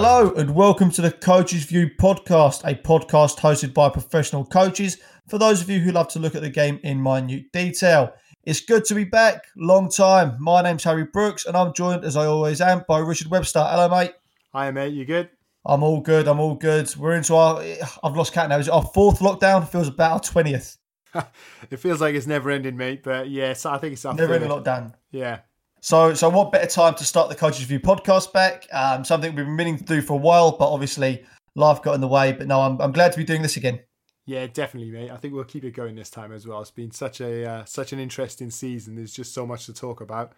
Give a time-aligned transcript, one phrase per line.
[0.00, 5.38] Hello and welcome to the Coaches View podcast, a podcast hosted by professional coaches for
[5.38, 8.12] those of you who love to look at the game in minute detail.
[8.44, 9.46] It's good to be back.
[9.56, 10.36] Long time.
[10.38, 13.58] My name's Harry Brooks and I'm joined, as I always am, by Richard Webster.
[13.58, 14.12] Hello, mate.
[14.52, 14.92] Hi, mate.
[14.92, 15.30] You good?
[15.66, 16.28] I'm all good.
[16.28, 16.94] I'm all good.
[16.94, 17.60] We're into our,
[18.04, 18.58] I've lost count now.
[18.58, 19.64] Is it our fourth lockdown?
[19.64, 20.76] It feels about our 20th.
[21.72, 23.02] it feels like it's never ending, mate.
[23.02, 24.94] But yes, I think it's our never ending lockdown.
[25.10, 25.40] Yeah.
[25.80, 28.66] So, so what better time to start the Coaches View podcast back?
[28.72, 31.24] Um, something we've been meaning to do for a while, but obviously
[31.54, 32.32] life got in the way.
[32.32, 33.80] But no, I'm, I'm glad to be doing this again.
[34.26, 35.10] Yeah, definitely, mate.
[35.10, 36.60] I think we'll keep it going this time as well.
[36.60, 38.94] It's been such a uh, such an interesting season.
[38.96, 40.32] There's just so much to talk about.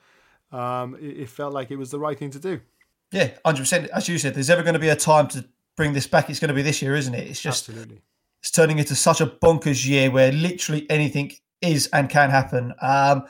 [0.52, 2.60] Um, it, it felt like it was the right thing to do.
[3.10, 3.90] Yeah, hundred percent.
[3.92, 5.44] As you said, there's ever going to be a time to
[5.76, 6.30] bring this back.
[6.30, 7.28] It's going to be this year, isn't it?
[7.28, 8.02] It's just absolutely.
[8.40, 12.72] It's turning into such a bonkers year where literally anything is and can happen.
[12.80, 13.26] Um,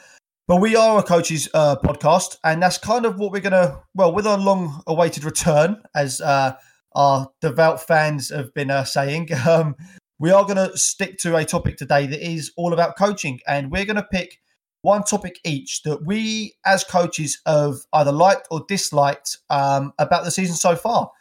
[0.50, 3.80] but we are a coaches uh, podcast, and that's kind of what we're going to,
[3.94, 6.56] well, with our long awaited return, as uh,
[6.92, 9.76] our devout fans have been uh, saying, um,
[10.18, 13.38] we are going to stick to a topic today that is all about coaching.
[13.46, 14.40] And we're going to pick
[14.82, 20.32] one topic each that we, as coaches, have either liked or disliked um, about the
[20.32, 21.12] season so far.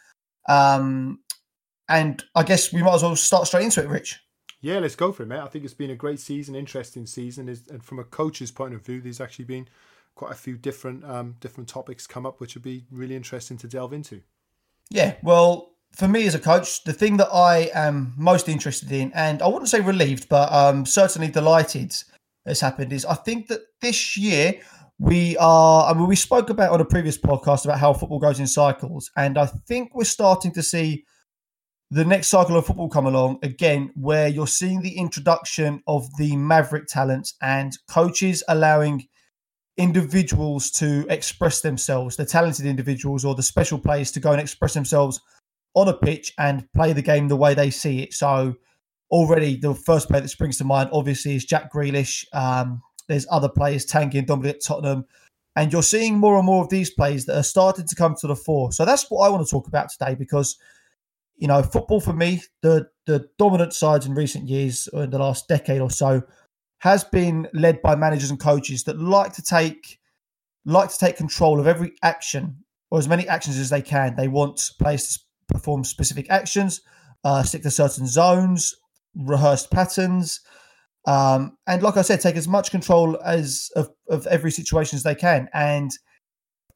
[0.48, 1.20] Um,
[1.88, 4.18] and I guess we might as well start straight into it, Rich.
[4.60, 5.40] Yeah, let's go for it, mate.
[5.40, 7.48] I think it's been a great season, interesting season.
[7.48, 9.68] And from a coach's point of view, there's actually been
[10.14, 13.68] quite a few different um, different topics come up, which would be really interesting to
[13.68, 14.20] delve into.
[14.90, 19.12] Yeah, well, for me as a coach, the thing that I am most interested in,
[19.14, 21.94] and I wouldn't say relieved, but um, certainly delighted
[22.44, 24.60] has happened, is I think that this year
[24.98, 25.90] we are.
[25.90, 29.10] I mean, we spoke about on a previous podcast about how football goes in cycles,
[29.16, 31.04] and I think we're starting to see
[31.90, 36.36] the next cycle of football come along again, where you're seeing the introduction of the
[36.36, 39.08] maverick talents and coaches allowing
[39.76, 44.74] individuals to express themselves, the talented individuals or the special players to go and express
[44.74, 45.20] themselves
[45.74, 48.12] on a pitch and play the game the way they see it.
[48.12, 48.54] So
[49.10, 52.24] already the first player that springs to mind obviously is Jack Grealish.
[52.32, 55.06] Um, there's other players, Tanguy Ndombele at Tottenham.
[55.56, 58.28] And you're seeing more and more of these players that are starting to come to
[58.28, 58.70] the fore.
[58.70, 60.56] So that's what I want to talk about today because–
[61.40, 65.18] you know, football for me, the the dominant sides in recent years, or in the
[65.18, 66.22] last decade or so,
[66.80, 69.98] has been led by managers and coaches that like to take
[70.64, 74.14] like to take control of every action or as many actions as they can.
[74.16, 75.20] They want players to
[75.54, 76.82] perform specific actions,
[77.24, 78.74] uh, stick to certain zones,
[79.16, 80.40] rehearsed patterns,
[81.06, 85.02] um, and like I said, take as much control as of, of every situation as
[85.02, 85.48] they can.
[85.54, 85.90] And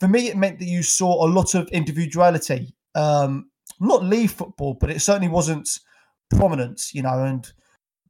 [0.01, 2.75] for me, it meant that you saw a lot of individuality.
[2.95, 3.51] Um,
[3.85, 5.69] not leave football, but it certainly wasn't
[6.31, 7.25] prominent, you know.
[7.25, 7.51] And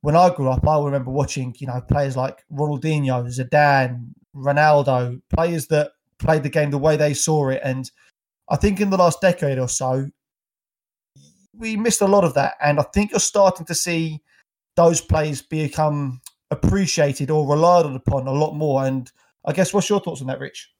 [0.00, 5.66] when I grew up, I remember watching, you know, players like Ronaldinho, Zidane, Ronaldo, players
[5.68, 7.60] that played the game the way they saw it.
[7.64, 7.90] And
[8.48, 10.08] I think in the last decade or so,
[11.56, 12.54] we missed a lot of that.
[12.60, 14.20] And I think you're starting to see
[14.76, 16.20] those players become
[16.50, 18.84] appreciated or relied upon a lot more.
[18.84, 19.10] And
[19.44, 20.73] I guess what's your thoughts on that, Rich?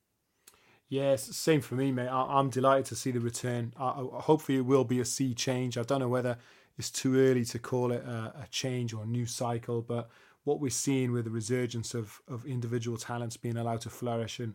[0.88, 2.08] Yes, same for me, mate.
[2.08, 3.72] I, am delighted to see the return.
[3.76, 5.78] I, I, hopefully, it will be a sea change.
[5.78, 6.36] I don't know whether
[6.78, 10.10] it's too early to call it a, a, change or a new cycle, but
[10.44, 14.54] what we're seeing with the resurgence of, of individual talents being allowed to flourish and,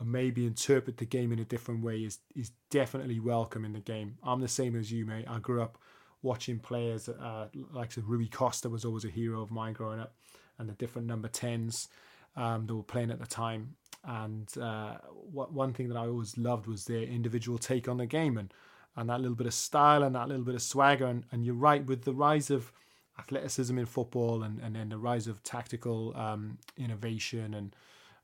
[0.00, 3.80] and maybe interpret the game in a different way is is definitely welcome in the
[3.80, 4.18] game.
[4.22, 5.26] I'm the same as you, mate.
[5.28, 5.78] I grew up
[6.22, 10.14] watching players uh, like Rui Costa was always a hero of mine growing up,
[10.58, 11.88] and the different number tens
[12.36, 13.76] um, that were playing at the time.
[14.04, 18.06] And uh, what, one thing that I always loved was their individual take on the
[18.06, 18.52] game and,
[18.96, 21.06] and that little bit of style and that little bit of swagger.
[21.06, 22.72] And, and you're right, with the rise of
[23.18, 27.74] athleticism in football and, and then the rise of tactical um, innovation and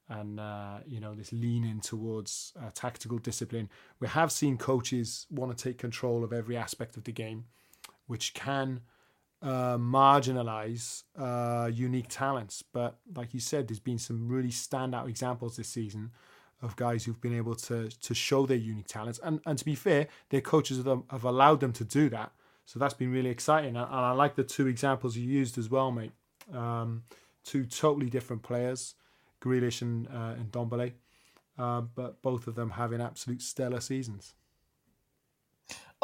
[0.09, 3.71] and uh, you know this leaning towards uh, tactical discipline.
[4.01, 7.47] We have seen coaches want to take control of every aspect of the game,
[8.07, 8.81] which can
[9.43, 12.63] uh, marginalize uh, unique talents.
[12.73, 16.11] But like you said, there's been some really standout examples this season
[16.63, 19.21] of guys who've been able to to show their unique talents.
[19.23, 22.33] And and to be fair, their coaches have, have allowed them to do that.
[22.67, 23.77] So that's been really exciting.
[23.77, 26.13] And I like the two examples you used as well, mate.
[26.53, 27.03] Um,
[27.45, 28.95] two totally different players,
[29.41, 30.93] Grealish and, uh, and Ndombele,
[31.59, 34.35] uh, but both of them having absolute stellar seasons.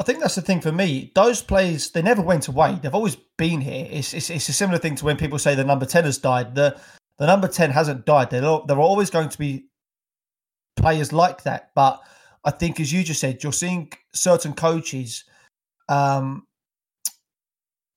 [0.00, 1.12] I think that's the thing for me.
[1.14, 2.79] Those players, they never went away.
[2.81, 3.87] They've always been here.
[3.91, 6.55] It's, it's, it's a similar thing to when people say the number 10 has died.
[6.55, 6.81] The,
[7.19, 8.31] the number 10 hasn't died.
[8.31, 9.67] There are, there are always going to be
[10.76, 11.73] players like that.
[11.75, 12.00] But
[12.44, 15.25] I think, as you just said, you're seeing certain coaches
[15.91, 16.47] um,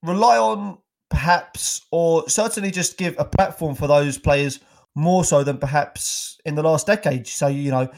[0.03, 0.79] rely on
[1.09, 4.59] perhaps, or certainly just give a platform for those players
[4.94, 7.27] more so than perhaps in the last decade.
[7.27, 7.89] So, you know,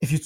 [0.00, 0.20] if you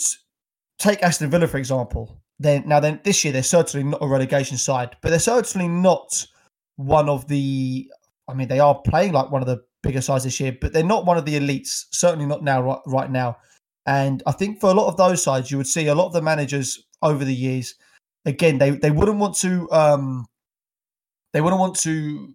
[0.79, 4.57] take Aston Villa, for example, then now then this year they're certainly not a relegation
[4.57, 6.27] side, but they're certainly not
[6.77, 7.91] one of the.
[8.29, 10.85] I mean, they are playing like one of the bigger sides this year, but they're
[10.85, 11.85] not one of the elites.
[11.93, 13.39] Certainly not now, right, right now.
[13.87, 16.13] And I think for a lot of those sides, you would see a lot of
[16.13, 17.75] the managers over the years.
[18.27, 19.71] Again, they they wouldn't want to.
[19.73, 20.27] Um,
[21.33, 22.35] they wouldn't want to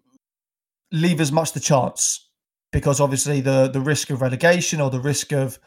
[0.92, 2.30] leave as much the chance
[2.72, 5.60] because obviously the the risk of relegation or the risk of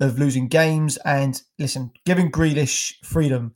[0.00, 3.54] of losing games and listen, giving Grealish freedom,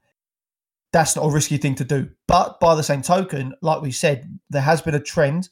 [0.95, 2.09] that's not a risky thing to do.
[2.29, 5.49] But by the same token, like we said, there has been a trend,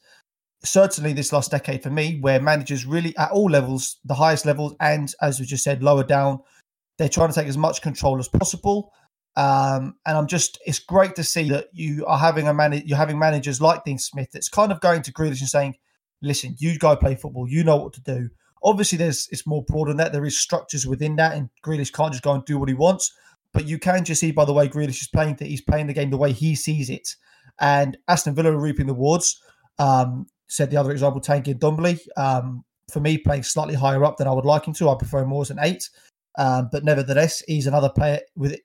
[0.63, 4.73] certainly this last decade for me, where managers really at all levels, the highest levels,
[4.79, 6.39] and as we just said, lower down,
[6.97, 8.93] they're trying to take as much control as possible.
[9.35, 12.97] Um, and I'm just, it's great to see that you are having a man, you're
[12.97, 15.75] having managers like Dean Smith that's kind of going to Grealish and saying,
[16.21, 18.29] listen, you go play football, you know what to do.
[18.63, 20.13] Obviously, there's it's more broad than that.
[20.13, 23.11] There is structures within that, and Grealish can't just go and do what he wants.
[23.53, 25.93] But you can just see by the way Grealish is playing that he's playing the
[25.93, 27.15] game the way he sees it.
[27.59, 29.39] And Aston Villa are reaping the rewards.
[29.79, 31.99] Um, said the other example, Tanguy Ndombele.
[32.17, 34.89] Um, for me, playing slightly higher up than I would like him to.
[34.89, 35.89] I prefer more as an eight.
[36.37, 38.57] Um, but nevertheless, he's another player with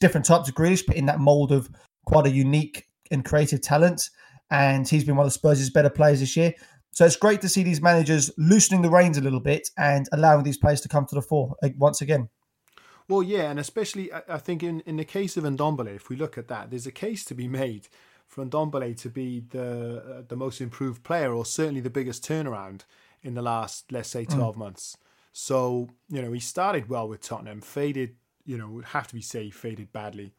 [0.00, 1.70] different types of Grealish, but in that mold of
[2.04, 4.10] quite a unique and creative talent.
[4.50, 6.54] And he's been one of Spurs' better players this year.
[6.92, 10.44] So it's great to see these managers loosening the reins a little bit and allowing
[10.44, 12.28] these players to come to the fore uh, once again.
[13.12, 16.38] Well, yeah, and especially I think in, in the case of Ndombele, if we look
[16.38, 17.88] at that, there's a case to be made
[18.26, 22.84] for Ndombele to be the uh, the most improved player, or certainly the biggest turnaround
[23.22, 24.34] in the last, let's say, hmm.
[24.34, 24.60] twelve mm.
[24.60, 24.96] months.
[25.34, 28.16] So you know he started well with Tottenham, faded.
[28.46, 30.32] You know, would have to be say faded badly.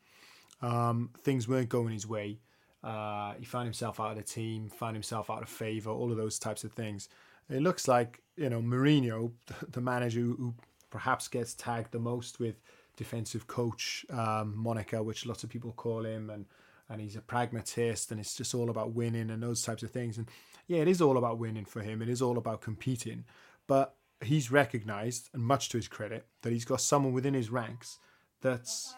[0.63, 2.39] Um, things weren't going his way.
[2.83, 6.17] Uh, he found himself out of the team, found himself out of favour, all of
[6.17, 7.07] those types of things.
[7.51, 9.31] It looks like you know Mourinho,
[9.71, 10.55] the manager who
[10.93, 12.61] perhaps gets tagged the most with
[12.95, 16.45] defensive coach um, moniker, which lots of people call him, and
[16.87, 20.19] and he's a pragmatist, and it's just all about winning and those types of things.
[20.19, 20.29] And
[20.67, 22.01] yeah, it is all about winning for him.
[22.03, 23.25] It is all about competing,
[23.67, 27.97] but he's recognised, and much to his credit, that he's got someone within his ranks
[28.41, 28.93] that's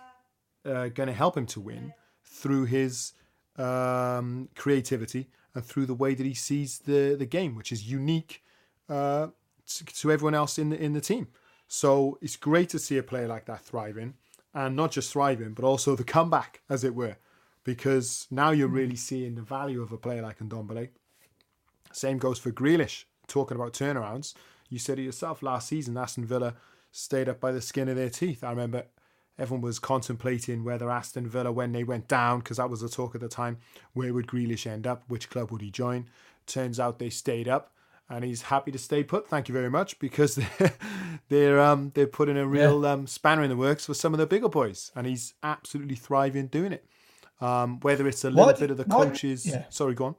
[0.65, 1.93] uh, going to help him to win
[2.23, 3.13] through his
[3.57, 8.43] um, creativity and through the way that he sees the the game, which is unique
[8.89, 9.27] uh,
[10.01, 11.27] to, everyone else in the in the team.
[11.67, 14.13] So it's great to see a player like that thriving,
[14.53, 17.17] and not just thriving, but also the comeback, as it were,
[17.63, 18.75] because now you're mm.
[18.75, 20.89] really seeing the value of a player like Ndombele.
[21.91, 23.05] Same goes for Grealish.
[23.27, 24.35] Talking about turnarounds,
[24.69, 25.97] you said it yourself last season.
[25.97, 26.53] Aston Villa
[26.91, 28.43] stayed up by the skin of their teeth.
[28.43, 28.85] I remember
[29.39, 33.15] everyone was contemplating whether Aston Villa, when they went down, because that was the talk
[33.15, 33.57] at the time,
[33.93, 35.03] where would Grealish end up?
[35.07, 36.07] Which club would he join?
[36.45, 37.73] Turns out they stayed up,
[38.09, 39.27] and he's happy to stay put.
[39.27, 40.73] Thank you very much, because they're
[41.29, 42.91] they're, um, they're putting a real yeah.
[42.91, 46.47] um, spanner in the works for some of the bigger boys, and he's absolutely thriving
[46.47, 46.85] doing it.
[47.41, 49.65] Um, whether it's a little bit of the coaches, yeah.
[49.69, 50.15] sorry, go on.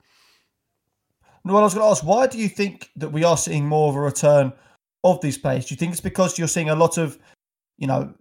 [1.44, 3.66] No, well, I was going to ask, why do you think that we are seeing
[3.66, 4.52] more of a return
[5.04, 5.66] of these players?
[5.66, 7.18] Do you think it's because you're seeing a lot of,
[7.78, 8.12] you know,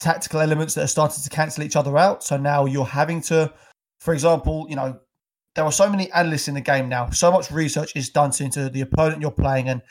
[0.00, 2.22] tactical elements that are starting to cancel each other out.
[2.22, 3.52] So now you're having to,
[4.00, 4.98] for example, you know,
[5.58, 7.10] there are so many analysts in the game now.
[7.10, 9.82] So much research is done into the opponent you're playing and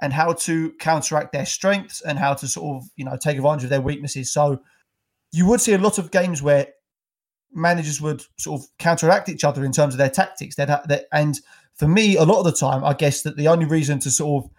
[0.00, 3.64] and how to counteract their strengths and how to sort of you know take advantage
[3.64, 4.32] of their weaknesses.
[4.32, 4.62] So
[5.30, 6.68] you would see a lot of games where
[7.52, 10.56] managers would sort of counteract each other in terms of their tactics.
[10.56, 11.38] That and
[11.74, 14.44] for me, a lot of the time, I guess that the only reason to sort
[14.44, 14.50] of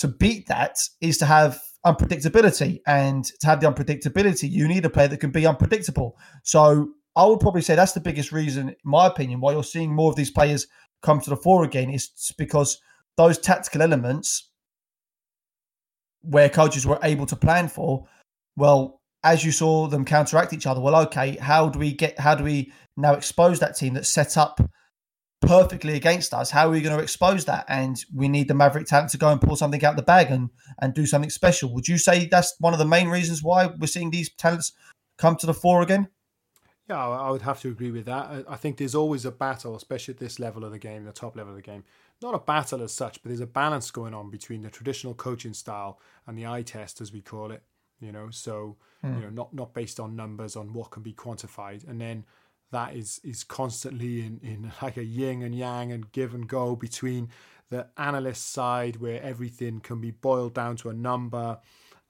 [0.00, 2.80] to beat that is to have unpredictability.
[2.86, 6.18] And to have the unpredictability, you need a player that can be unpredictable.
[6.42, 6.90] So
[7.20, 10.08] I would probably say that's the biggest reason, in my opinion, why you're seeing more
[10.08, 10.66] of these players
[11.02, 12.08] come to the fore again is
[12.38, 12.80] because
[13.18, 14.48] those tactical elements
[16.22, 18.06] where coaches were able to plan for,
[18.56, 22.34] well, as you saw them counteract each other, well, okay, how do we get how
[22.34, 24.58] do we now expose that team that's set up
[25.42, 26.50] perfectly against us.
[26.50, 27.66] How are we going to expose that?
[27.68, 30.48] And we need the Maverick talent to go and pull something out the bag and
[30.80, 31.74] and do something special.
[31.74, 34.72] Would you say that's one of the main reasons why we're seeing these talents
[35.18, 36.08] come to the fore again?
[36.90, 38.46] Yeah, I would have to agree with that.
[38.48, 41.36] I think there's always a battle, especially at this level of the game, the top
[41.36, 41.84] level of the game.
[42.20, 45.54] Not a battle as such, but there's a balance going on between the traditional coaching
[45.54, 47.62] style and the eye test, as we call it.
[48.00, 49.14] You know, so hmm.
[49.14, 52.24] you know, not not based on numbers, on what can be quantified, and then
[52.72, 56.74] that is is constantly in, in like a yin and yang and give and go
[56.74, 57.28] between
[57.68, 61.56] the analyst side where everything can be boiled down to a number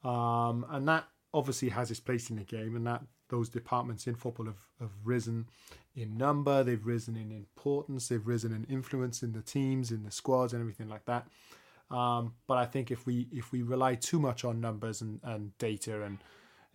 [0.03, 4.13] um, and that obviously has its place in the game and that those departments in
[4.13, 5.47] football have, have risen
[5.95, 10.11] in number they've risen in importance they've risen in influence in the teams in the
[10.11, 11.25] squads and everything like that
[11.89, 15.57] um, but I think if we if we rely too much on numbers and, and
[15.57, 16.19] data and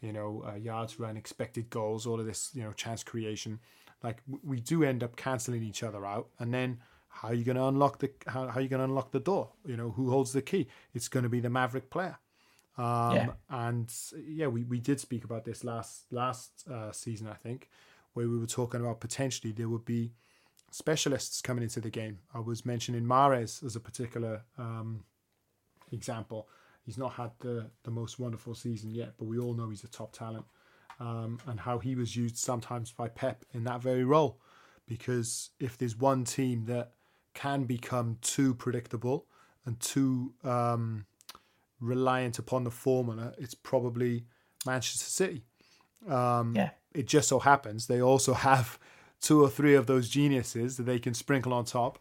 [0.00, 3.58] you know, uh, yards run, expected goals, all of this, you know, chance creation.
[4.02, 7.56] Like we do end up canceling each other out, and then how are you going
[7.56, 9.50] to unlock the how, how are you going to unlock the door?
[9.64, 10.68] You know, who holds the key?
[10.94, 12.18] It's going to be the Maverick player.
[12.78, 13.28] Um, yeah.
[13.48, 13.92] And
[14.26, 17.70] yeah, we, we did speak about this last last uh, season, I think,
[18.12, 20.12] where we were talking about potentially there would be
[20.70, 22.18] specialists coming into the game.
[22.34, 25.04] I was mentioning Mahrez as a particular um,
[25.90, 26.48] example.
[26.84, 29.88] He's not had the, the most wonderful season yet, but we all know he's a
[29.88, 30.44] top talent.
[30.98, 34.40] Um, and how he was used sometimes by Pep in that very role.
[34.86, 36.92] Because if there's one team that
[37.34, 39.26] can become too predictable
[39.66, 41.04] and too um,
[41.80, 44.24] reliant upon the formula, it's probably
[44.64, 45.42] Manchester City.
[46.08, 46.70] Um, yeah.
[46.94, 48.78] It just so happens they also have
[49.20, 51.98] two or three of those geniuses that they can sprinkle on top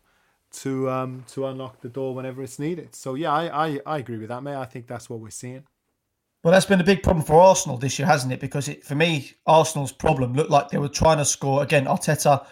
[0.51, 2.96] to um, to unlock the door whenever it's needed.
[2.96, 4.55] So yeah, I, I, I agree with that, mate.
[4.55, 5.63] I think that's what we're seeing.
[6.44, 8.39] Well, that's been a big problem for Arsenal this year, hasn't it?
[8.39, 11.86] Because it, for me, Arsenal's problem looked like they were trying to score again.
[11.86, 12.46] Arteta,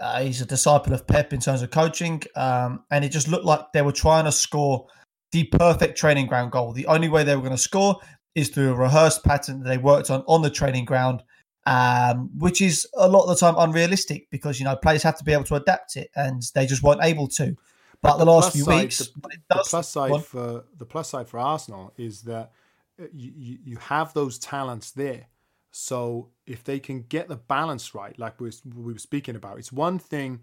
[0.00, 3.44] uh, he's a disciple of Pep in terms of coaching, um, and it just looked
[3.44, 4.88] like they were trying to score
[5.32, 6.72] the perfect training ground goal.
[6.72, 7.98] The only way they were going to score
[8.34, 11.22] is through a rehearsed pattern that they worked on on the training ground,
[11.66, 15.24] um, which is a lot of the time unrealistic because you know players have to
[15.24, 17.56] be able to adapt it, and they just weren't able to.
[18.02, 21.08] But, but the, the last few side, weeks, the, the plus side for the plus
[21.10, 22.52] side for Arsenal is that
[23.00, 25.26] uh, you, you have those talents there.
[25.72, 29.72] So if they can get the balance right, like we we were speaking about, it's
[29.72, 30.40] one thing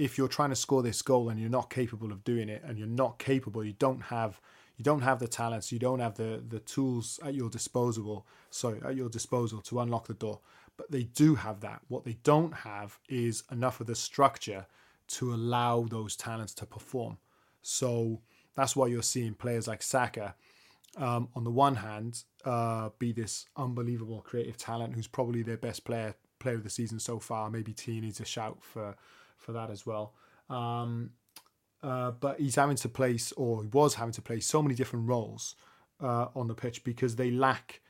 [0.00, 2.78] if you're trying to score this goal and you're not capable of doing it and
[2.78, 4.40] you're not capable you don't have
[4.76, 8.80] you don't have the talents you don't have the the tools at your disposal sorry
[8.84, 10.40] at your disposal to unlock the door.
[10.76, 11.82] But they do have that.
[11.88, 14.66] What they don't have is enough of the structure
[15.08, 17.18] to allow those talents to perform.
[17.62, 18.20] So
[18.54, 20.34] that's why you're seeing players like Saka
[20.96, 25.84] um, on the one hand uh, be this unbelievable creative talent who's probably their best
[25.84, 27.50] player player of the season so far.
[27.50, 28.96] Maybe T needs a shout for
[29.40, 30.14] for that as well.
[30.48, 31.10] Um,
[31.82, 35.08] uh, but he's having to place, or he was having to play, so many different
[35.08, 35.56] roles
[36.02, 37.80] uh, on the pitch because they lack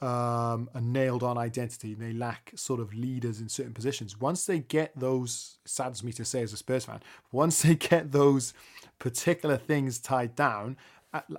[0.00, 1.94] um, a nailed on identity.
[1.94, 4.20] They lack sort of leaders in certain positions.
[4.20, 7.00] Once they get those, saddens me to say as a Spurs fan,
[7.32, 8.54] once they get those
[8.98, 10.76] particular things tied down,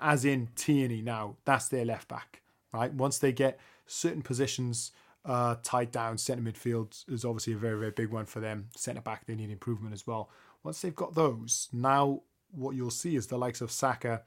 [0.01, 2.41] as in Tierney now, that's their left back,
[2.73, 2.93] right?
[2.93, 4.91] Once they get certain positions
[5.25, 6.17] uh, tied down.
[6.17, 8.69] Centre midfield is obviously a very, very big one for them.
[8.75, 10.29] Centre back, they need improvement as well.
[10.63, 12.21] Once they've got those, now
[12.51, 14.23] what you'll see is the likes of Saka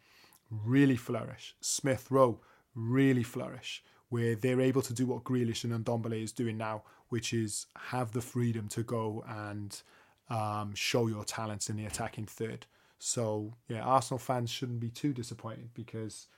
[0.51, 1.55] really flourish.
[1.61, 2.41] Smith Rowe
[2.75, 7.33] really flourish, where they're able to do what Grealish and Ndombele is doing now, which
[7.33, 9.83] is have the freedom to go and
[10.31, 12.67] um, show your talents in the attacking third.
[12.99, 16.29] So yeah, Arsenal fans shouldn't be too disappointed because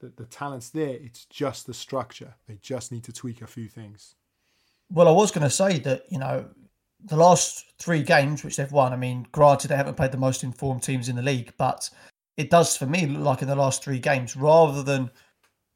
[0.00, 0.96] the, the talent's there.
[1.00, 2.34] It's just the structure.
[2.46, 4.14] They just need to tweak a few things.
[4.90, 6.46] Well, I was going to say that you know
[7.04, 8.92] the last three games which they've won.
[8.92, 11.88] I mean, granted they haven't played the most informed teams in the league, but
[12.36, 15.10] it does for me look like in the last three games, rather than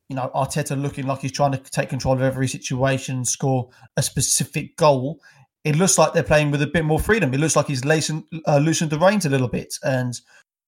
[0.08, 4.02] you know Arteta looking like he's trying to take control of every situation, score a
[4.02, 5.20] specific goal.
[5.64, 7.34] It looks like they're playing with a bit more freedom.
[7.34, 10.14] It looks like he's loosened, uh, loosened the reins a little bit, and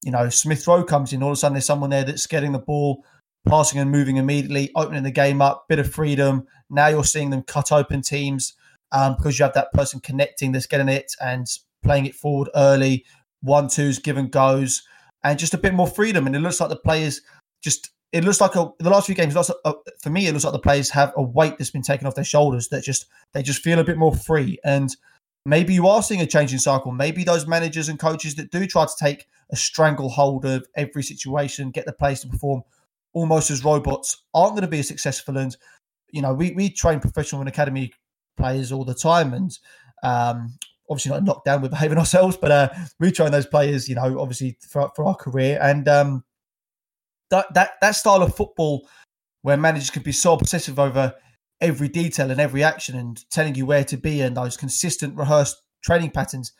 [0.03, 1.23] you know Smith Rowe comes in.
[1.23, 3.05] All of a sudden, there's someone there that's getting the ball
[3.47, 6.47] passing and moving immediately, opening the game up, bit of freedom.
[6.71, 8.55] Now you're seeing them cut open teams
[8.93, 11.47] um, because you have that person connecting that's getting it and
[11.83, 13.05] playing it forward early,
[13.41, 14.83] one twos, give and goes,
[15.25, 16.27] and just a bit more freedom.
[16.27, 17.21] And it looks like the players
[17.63, 17.91] just.
[18.11, 19.35] It looks like a, the last few games.
[19.35, 22.07] Lots uh, for me, it looks like the players have a weight that's been taken
[22.07, 22.69] off their shoulders.
[22.69, 23.05] That just
[23.35, 24.59] they just feel a bit more free.
[24.65, 24.89] And
[25.45, 26.91] maybe you are seeing a changing cycle.
[26.91, 31.71] Maybe those managers and coaches that do try to take a stranglehold of every situation,
[31.71, 32.63] get the players to perform,
[33.13, 35.37] almost as robots aren't going to be as successful.
[35.37, 35.57] And
[36.11, 37.93] you know, we we train professional and academy
[38.37, 39.51] players all the time, and
[40.03, 40.55] um,
[40.89, 44.19] obviously not knocked down with behaving ourselves, but uh, we train those players, you know,
[44.21, 46.25] obviously for, for our career, and um,
[47.31, 48.89] that that that style of football
[49.43, 51.15] where managers can be so obsessive over
[51.61, 55.61] every detail and every action and telling you where to be and those consistent rehearsed
[55.83, 56.53] training patterns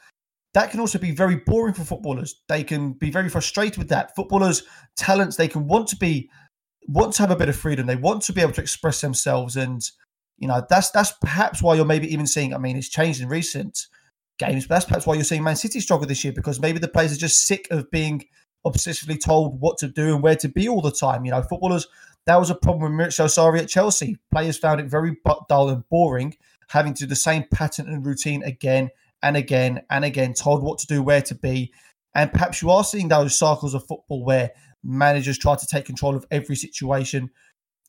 [0.55, 2.41] that can also be very boring for footballers.
[2.49, 4.15] They can be very frustrated with that.
[4.17, 4.63] Footballers'
[4.97, 6.31] talents, they can want to be
[6.89, 7.87] want to have a bit of freedom.
[7.87, 9.83] They want to be able to express themselves, and
[10.39, 12.55] you know that's that's perhaps why you're maybe even seeing.
[12.55, 13.87] I mean, it's changed in recent
[14.39, 16.89] games, but that's perhaps why you're seeing Man City struggle this year because maybe the
[16.89, 18.25] players are just sick of being
[18.67, 21.25] obsessively told what to do and where to be all the time.
[21.25, 21.87] You know, footballers.
[22.27, 24.19] That was a problem with Maurizio Sarri at Chelsea.
[24.31, 25.17] Players found it very
[25.49, 26.37] dull and boring,
[26.69, 28.91] having to do the same pattern and routine again
[29.23, 31.73] and again and again, told what to do, where to be.
[32.15, 34.51] And perhaps you are seeing those cycles of football where
[34.83, 37.31] managers try to take control of every situation.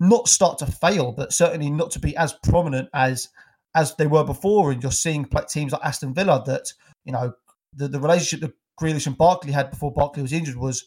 [0.02, 3.30] not start to fail, but certainly not to be as prominent as
[3.76, 4.72] as they were before.
[4.72, 6.74] And you're seeing teams like Aston Villa that
[7.06, 7.34] you know
[7.74, 10.86] the, the relationship that Grealish and Barkley had before Barkley was injured was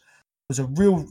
[0.48, 1.06] was a real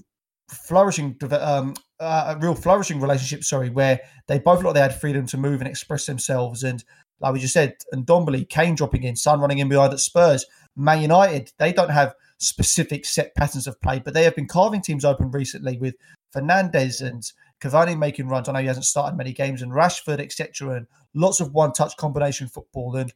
[0.49, 3.43] flourishing um, uh, a real flourishing relationship.
[3.43, 6.63] Sorry, where they both looked like they had freedom to move and express themselves.
[6.63, 6.83] And
[7.21, 10.45] like we just said, and Ndombele, Kane dropping in, Son running in behind at Spurs,
[10.75, 14.81] Man United, they don't have specific set patterns of play, but they have been carving
[14.81, 15.95] teams open recently with
[16.35, 18.49] Fernandes and Cavani making runs.
[18.49, 22.47] I know he hasn't started many games, and Rashford, etc., and lots of one-touch combination
[22.47, 22.95] football.
[22.95, 23.13] And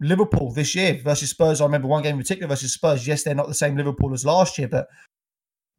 [0.00, 1.60] Liverpool this year versus Spurs.
[1.60, 3.06] I remember one game in particular versus Spurs.
[3.06, 4.88] Yes, they're not the same Liverpool as last year, but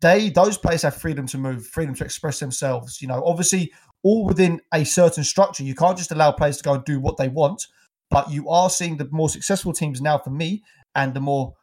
[0.01, 3.01] they those players have freedom to move, freedom to express themselves.
[3.01, 3.71] You know, obviously
[4.05, 5.63] all within a certain structure.
[5.63, 7.65] You can't just allow players to go and do what they want.
[8.11, 11.55] But you are seeing the more successful teams now, for me, and the more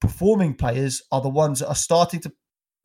[0.00, 2.32] performing players are the ones that are starting to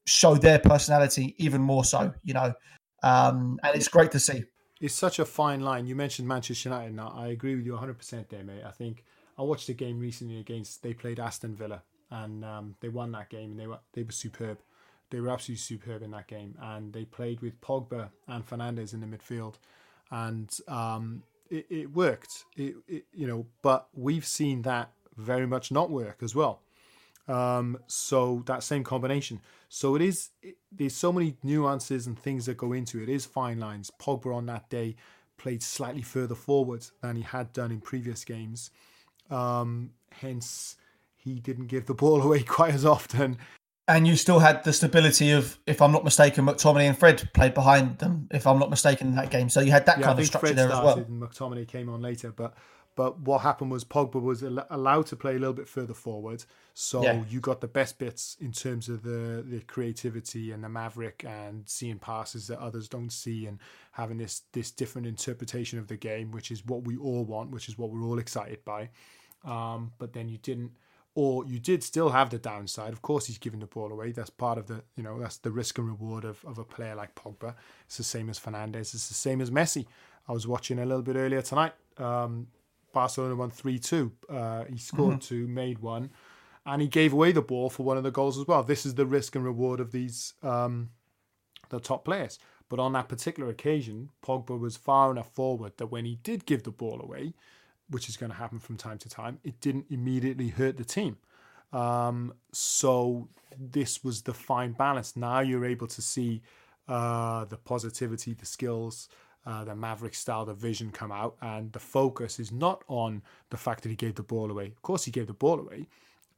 [0.05, 2.13] show their personality even more so.
[2.24, 2.53] You know,
[3.01, 4.44] um, and it's great to see.
[4.79, 5.88] It's such a fine line.
[5.88, 6.94] You mentioned Manchester United.
[6.94, 8.62] Now, I agree with you 100% there, mate.
[8.63, 9.03] I think
[9.36, 13.29] I watched a game recently against they played Aston Villa and um, they won that
[13.29, 14.59] game and they were they were superb.
[15.12, 19.01] They were absolutely superb in that game and they played with Pogba and Fernandes in
[19.01, 19.55] the midfield
[20.12, 22.45] and um, it, it, worked.
[22.57, 26.62] It, it, you know, but we've seen that very much not work as well.
[27.27, 29.41] Um, so that same combination.
[29.69, 30.29] So it is.
[30.41, 33.09] It, there's so many nuances and things that go into it.
[33.09, 33.91] It is fine lines.
[34.00, 34.95] Pogba on that day
[35.38, 38.69] played slightly further forward than he had done in previous games.
[39.29, 40.75] Um, hence,
[41.25, 43.38] he didn't give the ball away quite as often.
[43.88, 47.53] And you still had the stability of, if I'm not mistaken, McTominay and Fred played
[47.53, 49.48] behind them, if I'm not mistaken, in that game.
[49.48, 50.98] So you had that yeah, kind of structure Fred there as well.
[50.98, 52.55] And McTominay came on later, but
[52.96, 57.03] but what happened was Pogba was allowed to play a little bit further forward, so
[57.03, 57.24] yeah.
[57.27, 61.68] you got the best bits in terms of the the creativity and the maverick and
[61.68, 63.59] seeing passes that others don't see and
[63.92, 67.68] having this this different interpretation of the game, which is what we all want, which
[67.68, 68.90] is what we're all excited by.
[69.44, 70.72] Um, but then you didn't,
[71.16, 72.92] or you did still have the downside.
[72.94, 74.12] Of course, he's giving the ball away.
[74.12, 76.96] That's part of the you know that's the risk and reward of of a player
[76.96, 77.56] like Pogba.
[77.86, 78.94] It's the same as Fernandes.
[78.94, 79.86] It's the same as Messi.
[80.28, 81.74] I was watching a little bit earlier tonight.
[81.98, 82.48] Um,
[82.94, 84.12] Barcelona won 3 2.
[84.30, 85.20] Uh, he scored mm-hmm.
[85.20, 86.12] two, made one,
[86.66, 88.64] and he gave away the ball for one of the goals as well.
[88.64, 90.90] This is the risk and reward of these um,
[91.70, 92.40] the top players.
[92.68, 96.64] But on that particular occasion, Pogba was far enough forward that when he did give
[96.64, 97.34] the ball away,
[97.89, 101.17] which is going to happen from time to time, it didn't immediately hurt the team.
[101.71, 105.15] Um, so this was the fine balance.
[105.15, 106.41] Now you're able to see
[106.87, 109.09] uh, the positivity, the skills,
[109.45, 113.57] uh, the Maverick style, the vision come out, and the focus is not on the
[113.57, 114.67] fact that he gave the ball away.
[114.67, 115.87] Of course, he gave the ball away,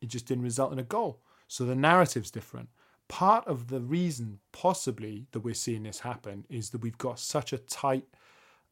[0.02, 1.22] it just didn't result in a goal.
[1.48, 2.70] So the narrative's different.
[3.08, 7.54] Part of the reason, possibly, that we're seeing this happen is that we've got such
[7.54, 8.06] a tight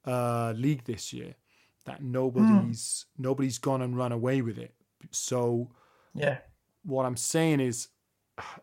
[0.03, 1.35] uh, league this year
[1.85, 3.23] that nobody's mm.
[3.23, 4.73] nobody's gone and run away with it.
[5.11, 5.69] So,
[6.13, 6.39] yeah,
[6.83, 7.89] what I'm saying is,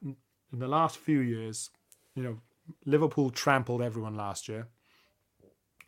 [0.02, 0.16] in
[0.52, 1.70] the last few years,
[2.14, 2.38] you know,
[2.84, 4.68] Liverpool trampled everyone last year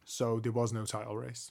[0.04, 1.50] so there was no title race.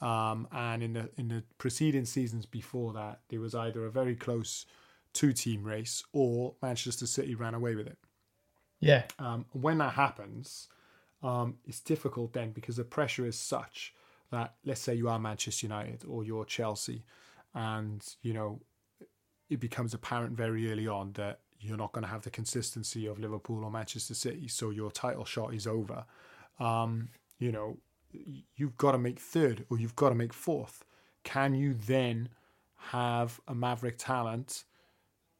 [0.00, 4.16] Um, and in the in the preceding seasons before that, there was either a very
[4.16, 4.66] close
[5.12, 7.98] two team race or Manchester City ran away with it.
[8.80, 9.04] Yeah.
[9.18, 10.68] Um, when that happens,
[11.22, 13.94] um, it's difficult then because the pressure is such
[14.32, 17.04] that let's say you are Manchester United or you're Chelsea,
[17.54, 18.60] and you know
[19.48, 23.20] it becomes apparent very early on that you're not going to have the consistency of
[23.20, 26.04] Liverpool or Manchester City, so your title shot is over.
[26.58, 27.78] Um, you know,
[28.56, 30.84] you've got to make third or you've got to make fourth.
[31.22, 32.30] Can you then
[32.90, 34.64] have a Maverick talent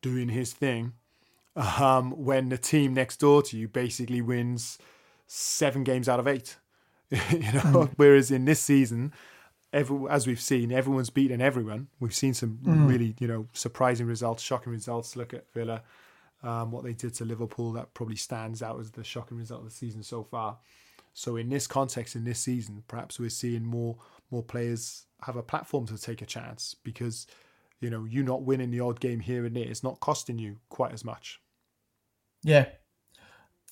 [0.01, 0.93] doing his thing
[1.57, 4.79] um, when the team next door to you basically wins
[5.27, 6.57] seven games out of eight?
[7.31, 7.91] you know, mm.
[7.97, 9.13] whereas in this season,
[9.71, 11.89] every, as we've seen, everyone's beaten everyone.
[12.01, 12.89] We've seen some mm.
[12.89, 15.15] really, you know, surprising results, shocking results.
[15.15, 15.83] Look at Villa,
[16.43, 17.73] um, what they did to Liverpool.
[17.73, 20.57] That probably stands out as the shocking result of the season so far.
[21.13, 23.99] So in this context, in this season, perhaps we're seeing more
[24.31, 27.27] more players have a platform to take a chance because
[27.81, 30.57] you know you not winning the odd game here and there is not costing you
[30.71, 31.41] quite as much.
[32.43, 32.69] Yeah,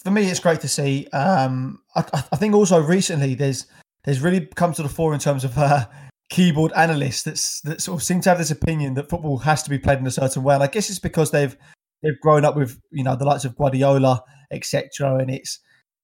[0.02, 1.06] for me, it's great to see.
[1.08, 3.66] Um, I, I think also recently there's
[4.04, 5.86] there's really come to the fore in terms of uh,
[6.30, 9.70] keyboard analysts that's that sort of seem to have this opinion that football has to
[9.70, 10.54] be played in a certain way.
[10.54, 11.56] And I guess it's because they've
[12.02, 15.16] they've grown up with you know the likes of Guardiola, etc.
[15.16, 15.60] And it's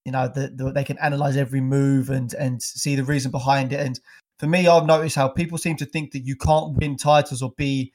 [0.07, 3.73] you know the, the, they can analyze every move and and see the reason behind
[3.73, 4.01] it and
[4.39, 7.53] for me i've noticed how people seem to think that you can't win titles or
[7.57, 7.93] be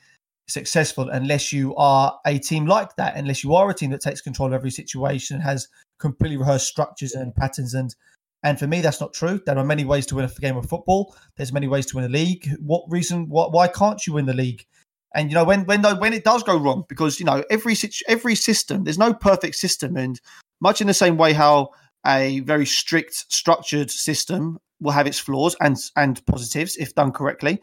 [0.48, 4.20] successful unless you are a team like that unless you are a team that takes
[4.20, 5.70] control of every situation has
[6.02, 7.96] completely rehearsed structures and patterns and
[8.44, 9.40] And for me, that's not true.
[9.46, 11.16] There are many ways to win a game of football.
[11.38, 12.50] There's many ways to win a league.
[12.60, 13.30] What reason?
[13.30, 14.66] What, why can't you win the league?
[15.14, 17.76] And you know when when when it does go wrong, because you know every
[18.08, 20.20] every system, there's no perfect system, and
[20.62, 21.72] much in the same way how
[22.06, 27.60] a very strict structured system will have its flaws and and positives if done correctly.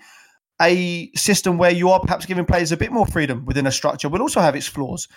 [0.60, 4.08] A system where you are perhaps giving players a bit more freedom within a structure
[4.08, 5.08] will also have its flaws,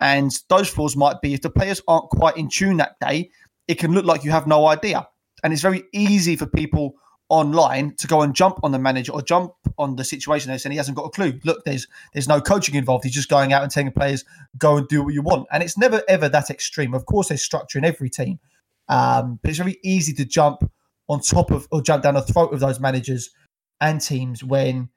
[0.00, 3.30] and those flaws might be if the players aren't quite in tune that day,
[3.68, 5.06] it can look like you have no idea,
[5.44, 6.94] and it's very easy for people
[7.30, 10.72] online to go and jump on the manager or jump on the situation they're saying
[10.72, 11.38] he hasn't got a clue.
[11.44, 13.04] Look, there's there's no coaching involved.
[13.04, 14.24] He's just going out and telling players
[14.58, 15.46] go and do what you want.
[15.52, 16.92] And it's never ever that extreme.
[16.92, 18.40] Of course, there's structure in every team,
[18.88, 20.68] um, but it's very easy to jump
[21.08, 23.30] on top of or jump down the throat of those managers
[23.80, 24.90] and teams when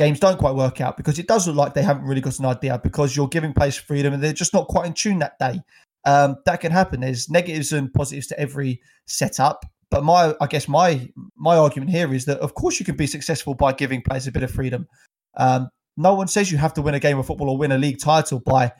[0.00, 2.46] games don't quite work out because it does look like they haven't really got an
[2.46, 5.60] idea because you're giving players freedom and they're just not quite in tune that day.
[6.06, 7.00] Um, that can happen.
[7.00, 9.66] There's negatives and positives to every setup.
[9.90, 13.06] But my, I guess my my argument here is that of course you can be
[13.06, 14.88] successful by giving players a bit of freedom.
[15.36, 17.76] Um, no one says you have to win a game of football or win a
[17.76, 18.72] league title by,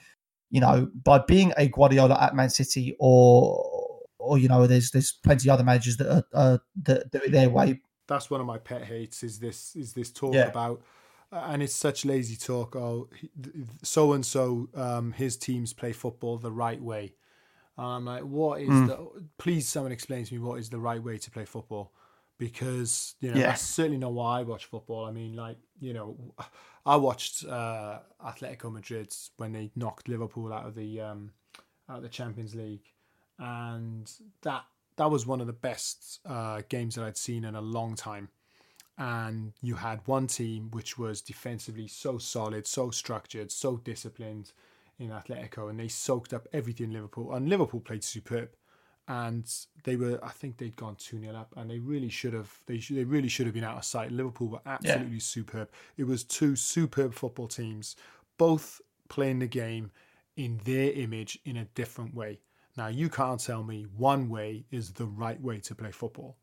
[0.51, 5.13] you know, by being a Guardiola at Man City or or you know, there's there's
[5.13, 7.81] plenty of other managers that are uh, that do it their way.
[8.09, 9.23] That's one of my pet hates.
[9.23, 10.47] Is this is this talk yeah.
[10.47, 10.81] about
[11.33, 12.77] and it's such lazy talk.
[12.77, 13.09] Oh,
[13.83, 14.69] so and so,
[15.17, 17.15] his teams play football the right way.
[17.79, 18.89] I'm like, what is mm.
[18.89, 19.25] the?
[19.39, 21.93] Please, someone explain to me what is the right way to play football,
[22.39, 23.47] because you know yeah.
[23.49, 25.07] that's certainly not why I watch football.
[25.07, 26.35] I mean, like you know,
[26.85, 31.33] I watched uh, Atletico Madrid when they knocked Liverpool out of the um,
[31.89, 32.85] out of the Champions League,
[33.39, 34.11] and
[34.43, 34.65] that
[34.97, 38.29] that was one of the best uh, games that I'd seen in a long time.
[39.01, 44.53] And you had one team which was defensively so solid, so structured, so disciplined
[44.99, 47.33] in Atletico, and they soaked up everything Liverpool.
[47.33, 48.51] And Liverpool played superb,
[49.09, 49.51] and
[49.85, 50.21] they were.
[50.23, 52.53] I think they'd gone two 0 up, and they really should have.
[52.67, 54.13] They should, they really should have been out of sight.
[54.13, 55.21] Liverpool were absolutely yeah.
[55.21, 55.71] superb.
[55.97, 57.97] It was two superb football teams,
[58.37, 59.93] both playing the game
[60.37, 62.41] in their image in a different way.
[62.77, 66.37] Now you can't tell me one way is the right way to play football.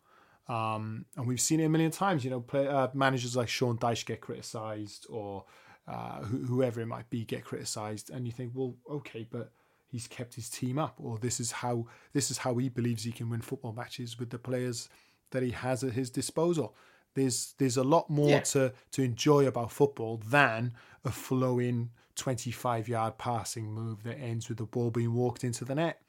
[0.49, 2.23] Um, and we've seen it a million times.
[2.23, 5.45] You know, play, uh, managers like Sean Dyche get criticised, or
[5.87, 9.51] uh, whoever it might be get criticised, and you think, well, okay, but
[9.87, 13.11] he's kept his team up, or this is how this is how he believes he
[13.11, 14.89] can win football matches with the players
[15.31, 16.75] that he has at his disposal.
[17.13, 18.39] There's there's a lot more yeah.
[18.41, 24.57] to to enjoy about football than a flowing 25 yard passing move that ends with
[24.57, 26.01] the ball being walked into the net.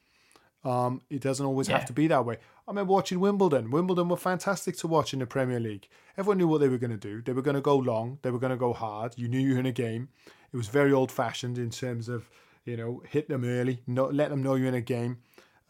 [0.69, 1.79] Um, it doesn't always yeah.
[1.79, 2.35] have to be that way.
[2.35, 3.71] I remember watching Wimbledon.
[3.71, 5.89] Wimbledon were fantastic to watch in the Premier League.
[6.19, 7.23] Everyone knew what they were going to do.
[7.23, 8.19] They were going to go long.
[8.21, 9.15] They were going to go hard.
[9.17, 10.11] You knew you were in a game.
[10.53, 12.29] It was very old fashioned in terms of
[12.67, 15.19] you know hit them early, not let them know you're in a game,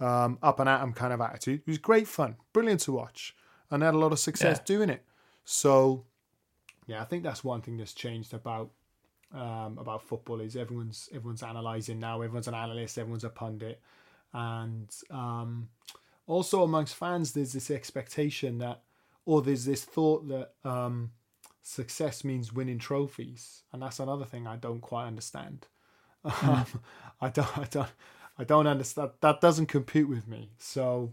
[0.00, 1.60] um, up and at them kind of attitude.
[1.64, 3.36] It was great fun, brilliant to watch,
[3.70, 4.64] and had a lot of success yeah.
[4.64, 5.04] doing it.
[5.44, 6.06] So
[6.88, 8.70] yeah, I think that's one thing that's changed about
[9.32, 12.20] um, about football is everyone's everyone's analysing now.
[12.20, 12.98] Everyone's an analyst.
[12.98, 13.80] Everyone's a pundit
[14.32, 15.68] and um,
[16.26, 18.82] also amongst fans there's this expectation that
[19.24, 21.10] or there's this thought that um,
[21.62, 23.62] success means winning trophies.
[23.72, 25.66] And that's another thing i don't quite understand.
[26.24, 26.66] Mm.
[27.20, 27.90] i don't i don't
[28.38, 30.50] i don't understand that doesn't compute with me.
[30.58, 31.12] So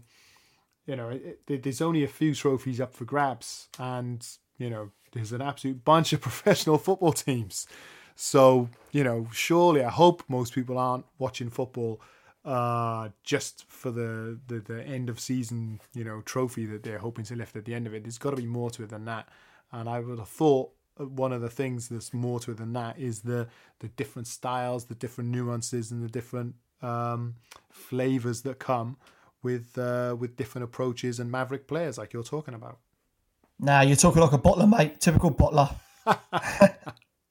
[0.86, 4.26] you know it, it, there's only a few trophies up for grabs and
[4.58, 7.66] you know there's an absolute bunch of professional football teams.
[8.14, 12.00] So you know surely i hope most people aren't watching football
[12.46, 17.24] uh, just for the, the, the end of season, you know, trophy that they're hoping
[17.24, 18.04] to lift at the end of it.
[18.04, 19.28] There's got to be more to it than that.
[19.72, 22.98] And I would have thought one of the things that's more to it than that
[22.98, 23.48] is the
[23.80, 27.34] the different styles, the different nuances, and the different um,
[27.68, 28.96] flavors that come
[29.42, 32.78] with uh, with different approaches and maverick players, like you're talking about.
[33.58, 35.00] Now you're talking like a bottler, mate.
[35.00, 35.74] Typical bottler.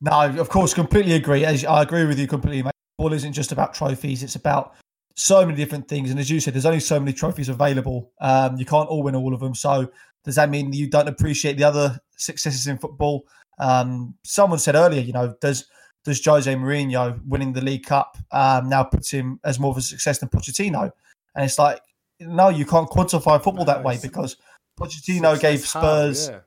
[0.01, 1.45] no, of course, completely agree.
[1.45, 2.73] I agree with you completely, mate.
[2.97, 4.75] Ball isn't just about trophies; it's about
[5.15, 6.11] so many different things.
[6.11, 8.11] And as you said, there's only so many trophies available.
[8.19, 9.55] Um, you can't all win all of them.
[9.55, 9.89] So
[10.23, 13.25] does that mean you don't appreciate the other successes in football?
[13.57, 15.65] Um, someone said earlier, you know, does
[16.03, 19.81] does Jose Mourinho winning the League Cup um, now puts him as more of a
[19.81, 20.91] success than Pochettino?
[21.33, 21.81] And it's like,
[22.19, 24.37] no, you can't quantify football no, that way because
[24.79, 26.43] Pochettino gave Spurs hard,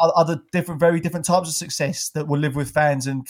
[0.00, 0.10] yeah.
[0.14, 3.26] other different, very different types of success that will live with fans and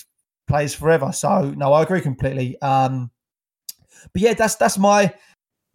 [0.47, 1.12] players forever.
[1.12, 2.61] So no, I agree completely.
[2.61, 3.11] Um,
[4.13, 5.13] but yeah, that's that's my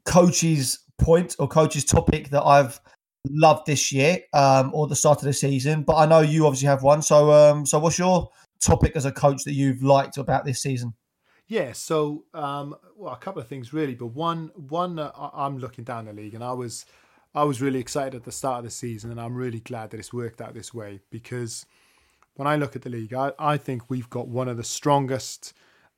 [0.05, 2.79] coach's point or coach's topic that I've
[3.29, 5.83] loved this year um, or the start of the season.
[5.83, 7.01] But I know you obviously have one.
[7.01, 8.29] So um, so what's your
[8.61, 10.93] topic as a coach that you've liked about this season?
[11.47, 15.83] Yeah, so um, well, a couple of things really, but one one uh, I'm looking
[15.83, 16.85] down the league, and I was
[17.35, 19.99] I was really excited at the start of the season, and I'm really glad that
[19.99, 21.65] it's worked out this way because
[22.35, 25.53] when I look at the league, I, I think we've got one of the strongest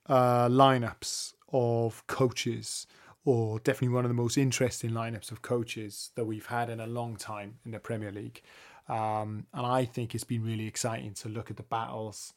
[0.08, 2.86] uh, lineups of coaches,
[3.24, 6.86] or definitely one of the most interesting lineups of coaches that we've had in a
[6.86, 8.42] long time in the Premier League.
[8.90, 12.34] Um, and I think it's been really exciting to look at the battles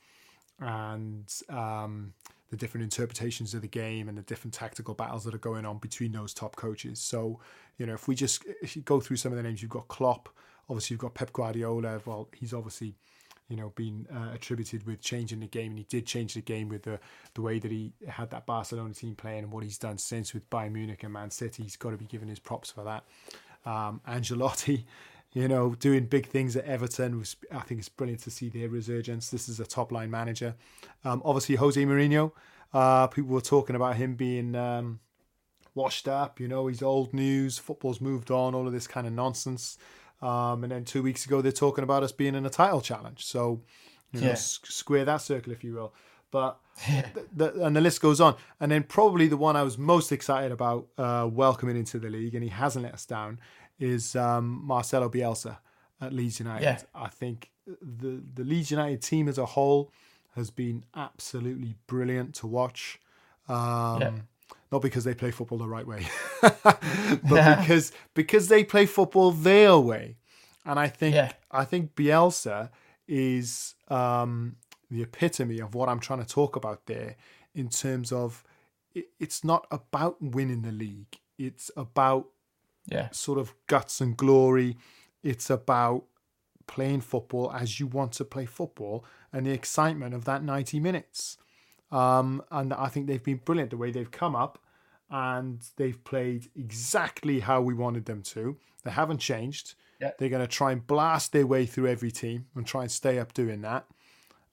[0.60, 2.14] and um,
[2.50, 5.78] the different interpretations of the game and the different tactical battles that are going on
[5.78, 7.00] between those top coaches.
[7.00, 7.40] So,
[7.76, 10.28] you know, if we just if go through some of the names, you've got Klopp,
[10.70, 12.00] obviously you've got Pep Guardiola.
[12.06, 12.94] Well, he's obviously
[13.48, 16.68] you know, been uh, attributed with changing the game, and he did change the game
[16.68, 17.00] with the
[17.34, 20.48] the way that he had that Barcelona team playing and what he's done since with
[20.50, 21.62] Bayern Munich and Man City.
[21.62, 23.04] He's got to be given his props for that.
[23.64, 24.84] Um, Ancelotti,
[25.32, 28.68] you know, doing big things at Everton was, I think, it's brilliant to see their
[28.68, 29.30] resurgence.
[29.30, 30.54] This is a top line manager.
[31.04, 32.32] Um, obviously, Jose Mourinho.
[32.72, 35.00] Uh, people were talking about him being um,
[35.74, 36.38] washed up.
[36.38, 37.58] You know, he's old news.
[37.58, 38.54] Football's moved on.
[38.54, 39.78] All of this kind of nonsense.
[40.20, 43.24] Um, and then two weeks ago, they're talking about us being in a title challenge.
[43.24, 43.62] So,
[44.12, 44.34] you know, yeah.
[44.34, 45.94] square that circle, if you will.
[46.30, 48.36] But the, the, and the list goes on.
[48.60, 52.34] And then probably the one I was most excited about uh, welcoming into the league,
[52.34, 53.40] and he hasn't let us down,
[53.78, 55.58] is um, Marcelo Bielsa
[56.00, 56.64] at Leeds United.
[56.64, 56.78] Yeah.
[56.94, 59.92] I think the the Leeds United team as a whole
[60.34, 63.00] has been absolutely brilliant to watch.
[63.48, 64.12] Um, yeah
[64.70, 66.06] not because they play football the right way,
[66.40, 66.80] but
[67.30, 67.60] yeah.
[67.60, 70.16] because because they play football their way.
[70.64, 71.32] And I think yeah.
[71.50, 72.70] I think Bielsa
[73.06, 74.56] is um,
[74.90, 77.16] the epitome of what I'm trying to talk about there
[77.54, 78.44] in terms of
[78.94, 81.18] it, it's not about winning the league.
[81.38, 82.28] It's about
[82.86, 83.08] yeah.
[83.10, 84.76] sort of guts and glory.
[85.22, 86.04] It's about
[86.66, 91.38] playing football as you want to play football and the excitement of that 90 minutes.
[91.90, 94.58] Um, and I think they've been brilliant the way they've come up
[95.10, 98.56] and they've played exactly how we wanted them to.
[98.84, 99.74] They haven't changed.
[100.00, 100.10] Yeah.
[100.18, 103.18] They're going to try and blast their way through every team and try and stay
[103.18, 103.86] up doing that.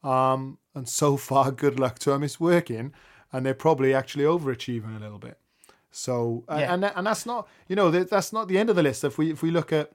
[0.03, 2.23] Um, and so far, good luck to them.
[2.23, 2.93] It's working,
[3.33, 5.37] and they're probably actually overachieving a little bit.
[5.91, 6.73] So, yeah.
[6.73, 9.05] and and that's not you know that's not the end of the list.
[9.05, 9.91] If we if we look at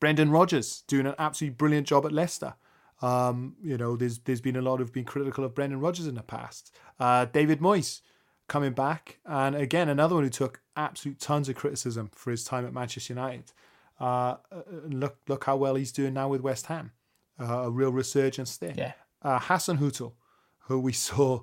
[0.00, 2.54] Brendan Rodgers doing an absolutely brilliant job at Leicester,
[3.02, 6.14] um, you know, there's there's been a lot of being critical of Brendan Rodgers in
[6.14, 6.74] the past.
[6.98, 8.00] Uh, David Moyes
[8.48, 12.66] coming back, and again another one who took absolute tons of criticism for his time
[12.66, 13.52] at Manchester United.
[14.00, 16.92] Uh, uh look look how well he's doing now with West Ham.
[17.38, 18.74] Uh, a real resurgence there.
[18.76, 18.92] Yeah.
[19.20, 20.12] Uh, Hasenhüttl,
[20.60, 21.40] who we saw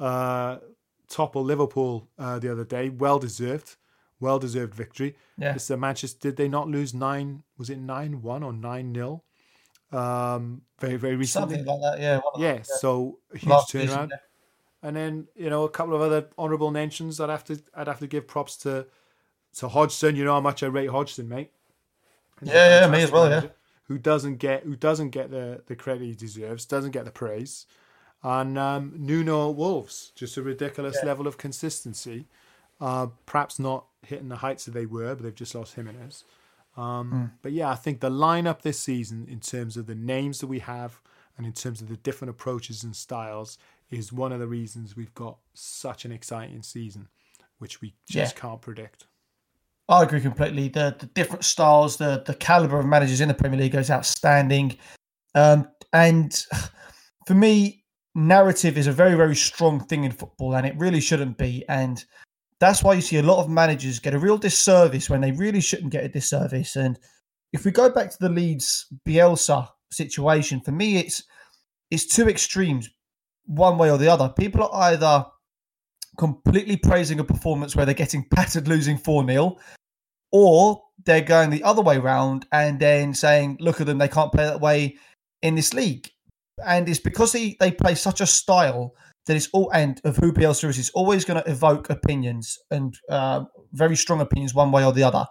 [0.00, 0.58] uh,
[1.08, 3.76] topple Liverpool uh, the other day, well deserved,
[4.20, 5.16] well deserved victory.
[5.36, 5.56] Yeah.
[5.76, 7.42] Manchester did they not lose nine?
[7.58, 9.22] Was it nine one or nine 0
[9.94, 11.56] um, very very recently.
[11.56, 12.20] Something like that, yeah.
[12.36, 13.82] Yeah, yeah, so huge Last turnaround.
[13.82, 14.16] Season, yeah.
[14.82, 17.20] And then you know a couple of other honourable mentions.
[17.20, 18.86] I'd have to I'd have to give props to
[19.56, 20.16] to Hodgson.
[20.16, 21.52] You know how much I rate Hodgson, mate.
[22.40, 23.30] He's yeah, yeah, me as well.
[23.30, 23.48] Yeah.
[23.84, 26.66] Who doesn't get who doesn't get the the credit he deserves?
[26.66, 27.66] Doesn't get the praise.
[28.22, 31.08] And um, Nuno Wolves, just a ridiculous yeah.
[31.08, 32.26] level of consistency.
[32.80, 36.24] Uh, perhaps not hitting the heights that they were, but they've just lost Jimenez.
[36.76, 37.30] Um, mm.
[37.42, 40.58] But yeah, I think the lineup this season, in terms of the names that we
[40.60, 41.00] have
[41.36, 43.58] and in terms of the different approaches and styles,
[43.90, 47.08] is one of the reasons we've got such an exciting season,
[47.58, 48.40] which we just yeah.
[48.40, 49.06] can't predict.
[49.88, 50.68] I agree completely.
[50.68, 54.78] The the different styles, the the caliber of managers in the Premier League is outstanding.
[55.34, 56.34] Um, and
[57.26, 57.84] for me,
[58.14, 61.64] narrative is a very very strong thing in football, and it really shouldn't be.
[61.68, 62.02] And
[62.60, 65.60] that's why you see a lot of managers get a real disservice when they really
[65.60, 66.76] shouldn't get a disservice.
[66.76, 66.98] And
[67.52, 71.24] if we go back to the Leeds Bielsa situation, for me, it's
[71.90, 72.90] it's two extremes,
[73.46, 74.28] one way or the other.
[74.28, 75.26] People are either
[76.16, 79.56] completely praising a performance where they're getting battered, losing four 0
[80.32, 84.32] or they're going the other way round and then saying, "Look at them, they can't
[84.32, 84.96] play that way
[85.42, 86.10] in this league."
[86.64, 88.94] And it's because they, they play such a style
[89.26, 93.44] that it's all and of who Bielsa is, always going to evoke opinions and uh,
[93.72, 95.26] very strong opinions one way or the other.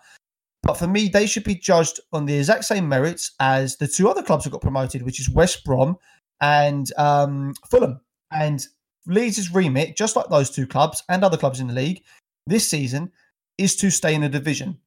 [0.64, 4.10] But for me, they should be judged on the exact same merits as the two
[4.10, 5.98] other clubs that got promoted, which is West Brom
[6.42, 8.00] and um, Fulham.
[8.32, 8.66] And
[9.06, 12.02] Leeds' remit, just like those two clubs and other clubs in the league
[12.48, 13.12] this season,
[13.58, 14.80] is to stay in the division.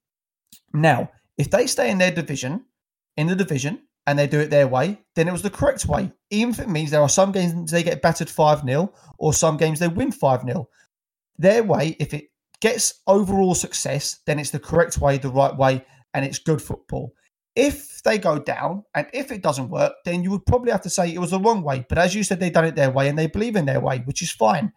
[0.73, 2.65] Now, if they stay in their division,
[3.17, 6.13] in the division, and they do it their way, then it was the correct way.
[6.31, 9.57] Even if it means there are some games they get battered 5 0 or some
[9.57, 10.69] games they win 5 0.
[11.39, 15.85] Their way, if it gets overall success, then it's the correct way, the right way,
[16.15, 17.13] and it's good football.
[17.55, 20.91] If they go down and if it doesn't work, then you would probably have to
[20.91, 21.85] say it was the wrong way.
[21.89, 24.03] But as you said, they've done it their way and they believe in their way,
[24.05, 24.73] which is fine.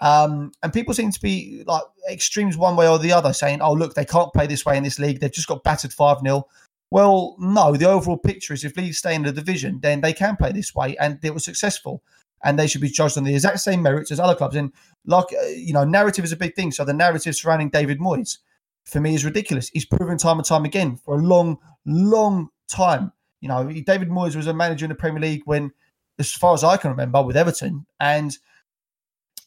[0.00, 3.72] Um, and people seem to be like extremes one way or the other, saying, "Oh,
[3.72, 5.20] look, they can't play this way in this league.
[5.20, 6.46] They've just got battered five 0
[6.90, 7.76] Well, no.
[7.76, 10.74] The overall picture is if Leeds stay in the division, then they can play this
[10.74, 12.02] way, and they were successful,
[12.44, 14.56] and they should be judged on the exact same merits as other clubs.
[14.56, 14.72] And
[15.06, 16.70] like uh, you know, narrative is a big thing.
[16.70, 18.38] So the narrative surrounding David Moyes,
[18.84, 19.70] for me, is ridiculous.
[19.70, 23.12] He's proven time and time again for a long, long time.
[23.40, 25.72] You know, David Moyes was a manager in the Premier League when,
[26.18, 28.36] as far as I can remember, with Everton, and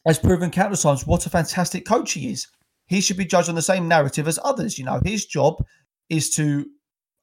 [0.05, 2.47] has proven countless times what a fantastic coach he is.
[2.87, 4.77] He should be judged on the same narrative as others.
[4.77, 5.65] You know, his job
[6.09, 6.65] is to,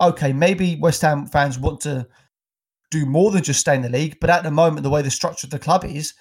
[0.00, 2.06] okay, maybe West Ham fans want to
[2.90, 5.10] do more than just stay in the league, but at the moment, the way the
[5.10, 6.14] structure of the club is,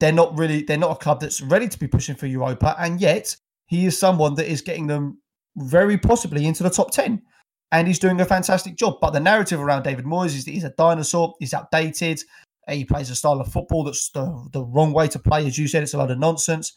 [0.00, 2.74] they're not really, they're not a club that's ready to be pushing for Europa.
[2.78, 5.20] And yet, he is someone that is getting them
[5.56, 7.22] very possibly into the top 10.
[7.70, 8.94] And he's doing a fantastic job.
[9.00, 12.22] But the narrative around David Moyes is that he's a dinosaur, he's outdated,
[12.68, 15.46] he plays a style of football that's the, the wrong way to play.
[15.46, 16.74] As you said, it's a lot of nonsense.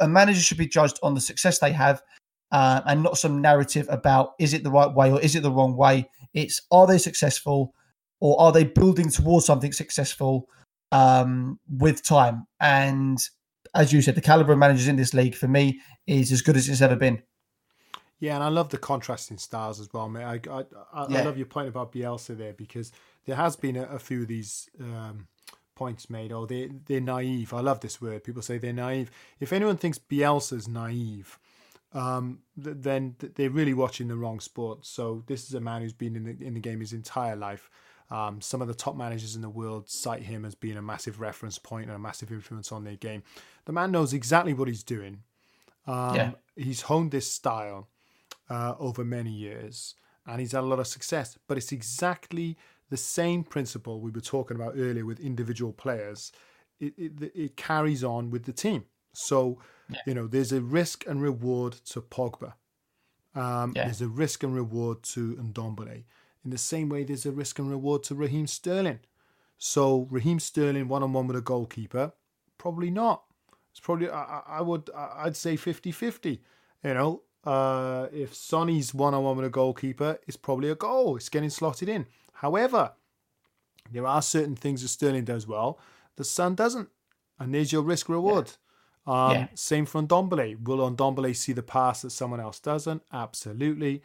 [0.00, 2.02] A manager should be judged on the success they have
[2.52, 5.50] uh, and not some narrative about is it the right way or is it the
[5.50, 6.08] wrong way.
[6.34, 7.74] It's are they successful
[8.20, 10.48] or are they building towards something successful
[10.92, 12.46] um, with time?
[12.60, 13.18] And
[13.74, 16.56] as you said, the caliber of managers in this league for me is as good
[16.56, 17.22] as it's ever been.
[18.20, 20.22] Yeah, and I love the contrasting styles as well, mate.
[20.22, 21.18] I I, I, yeah.
[21.18, 22.92] I love your point about Bielsa there because
[23.24, 25.26] there has been a, a few of these um,
[25.74, 26.32] points made.
[26.32, 27.52] Oh, they they're naive.
[27.54, 28.22] I love this word.
[28.22, 29.10] People say they're naive.
[29.40, 31.38] If anyone thinks Bielsa's naive,
[31.94, 34.86] um, th- then th- they're really watching the wrong sport.
[34.86, 37.70] So this is a man who's been in the in the game his entire life.
[38.10, 41.18] Um, some of the top managers in the world cite him as being a massive
[41.18, 43.22] reference point and a massive influence on their game.
[43.64, 45.20] The man knows exactly what he's doing.
[45.86, 46.30] Um, yeah.
[46.54, 47.88] He's honed this style
[48.50, 49.94] uh, over many years
[50.26, 51.38] and he's had a lot of success.
[51.46, 52.56] But it's exactly
[52.90, 56.32] the same principle we were talking about earlier with individual players.
[56.80, 58.84] It, it, it carries on with the team.
[59.14, 59.58] So,
[59.94, 60.00] yeah.
[60.06, 62.54] you know, there's a risk and reward to Pogba.
[63.34, 63.84] Um, yeah.
[63.84, 66.04] There's a risk and reward to Ndombele.
[66.44, 69.00] In the same way, there's a risk and reward to Raheem Sterling.
[69.58, 72.12] So, Raheem Sterling one on one with a goalkeeper,
[72.58, 73.22] probably not.
[73.70, 76.40] It's probably I, I would I'd say 50-50.
[76.84, 81.16] You know, uh, if Sonny's one on one with a goalkeeper, it's probably a goal.
[81.16, 82.06] It's getting slotted in.
[82.34, 82.92] However,
[83.90, 85.78] there are certain things that Sterling does well
[86.16, 86.88] the Son doesn't.
[87.38, 88.48] And there's your risk reward.
[88.48, 88.54] Yeah.
[89.06, 89.48] Um, yeah.
[89.54, 90.62] Same for Ndombele.
[90.62, 93.02] Will Ndombele see the pass that someone else doesn't?
[93.12, 94.02] Absolutely.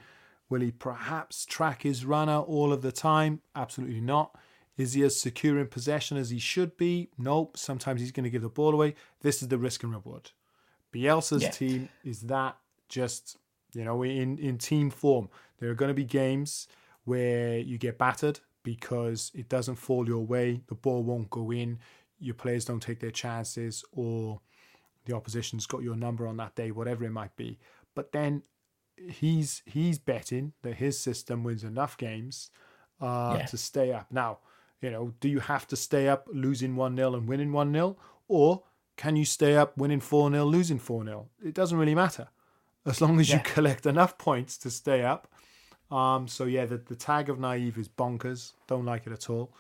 [0.50, 3.42] Will he perhaps track his runner all of the time?
[3.56, 4.38] Absolutely not.
[4.78, 7.10] Is he as secure in possession as he should be?
[7.18, 7.58] Nope.
[7.58, 8.96] Sometimes he's going to give the ball away.
[9.22, 10.32] This is the risk and reward.
[10.94, 11.52] Bielsa's yeah.
[11.52, 12.58] team is that
[12.88, 13.38] just,
[13.74, 15.30] you know, in, in team form.
[15.60, 16.68] There are going to be games
[17.04, 21.80] where you get battered because it doesn't fall your way, the ball won't go in,
[22.20, 24.42] your players don't take their chances, or
[25.08, 27.58] the opposition's got your number on that day, whatever it might be.
[27.96, 28.44] But then
[28.96, 32.52] he's he's betting that his system wins enough games
[33.02, 33.46] uh, yeah.
[33.48, 34.08] to stay up.
[34.12, 34.40] Now,
[34.82, 37.98] you know, do you have to stay up losing 1 0 and winning 1 0?
[38.28, 38.64] Or
[38.96, 41.30] can you stay up winning 4 0, losing 4 0?
[41.44, 42.28] It doesn't really matter.
[42.86, 43.38] As long as yeah.
[43.38, 45.28] you collect enough points to stay up
[45.90, 48.54] um, so yeah, the, the tag of naive is bonkers.
[48.68, 49.54] Don't like it at all.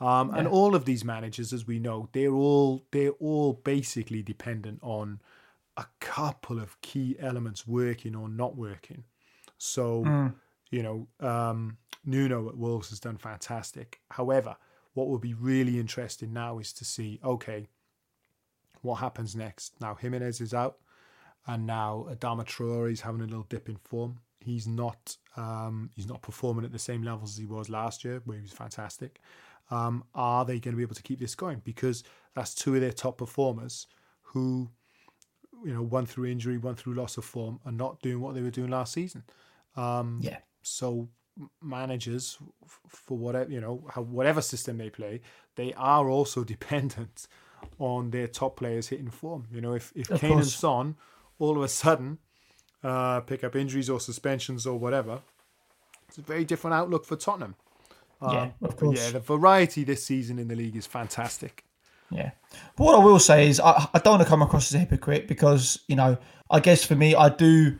[0.00, 0.40] Um, yeah.
[0.40, 5.20] And all of these managers, as we know, they're all they're all basically dependent on
[5.76, 9.04] a couple of key elements working or not working.
[9.58, 10.34] So mm.
[10.70, 14.00] you know, um, Nuno at Wolves has done fantastic.
[14.10, 14.56] However,
[14.94, 17.68] what will be really interesting now is to see okay,
[18.82, 19.74] what happens next.
[19.80, 20.78] Now Jimenez is out,
[21.46, 24.18] and now Adama Traore is having a little dip in form.
[24.40, 28.20] He's not um, he's not performing at the same levels as he was last year,
[28.24, 29.20] where he was fantastic.
[29.70, 31.62] Um, are they going to be able to keep this going?
[31.64, 33.86] Because that's two of their top performers
[34.22, 34.70] who,
[35.64, 38.42] you know, one through injury, one through loss of form, are not doing what they
[38.42, 39.24] were doing last season.
[39.76, 40.38] Um, yeah.
[40.62, 41.08] So
[41.62, 42.38] managers,
[42.88, 45.20] for whatever you know, whatever system they play,
[45.56, 47.26] they are also dependent
[47.78, 49.46] on their top players hitting form.
[49.52, 50.44] You know, if if of Kane course.
[50.44, 50.96] and Son
[51.38, 52.18] all of a sudden
[52.82, 55.20] uh, pick up injuries or suspensions or whatever,
[56.08, 57.56] it's a very different outlook for Tottenham.
[58.20, 59.04] Um, yeah, of course.
[59.04, 61.64] Yeah, the variety this season in the league is fantastic.
[62.10, 62.30] Yeah.
[62.76, 64.78] But what I will say is I, I don't want to come across as a
[64.78, 66.16] hypocrite because, you know,
[66.50, 67.76] I guess for me I do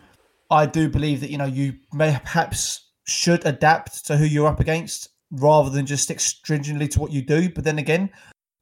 [0.50, 4.60] I do believe that, you know, you may perhaps should adapt to who you're up
[4.60, 7.48] against rather than just stick stringently to what you do.
[7.48, 8.10] But then again,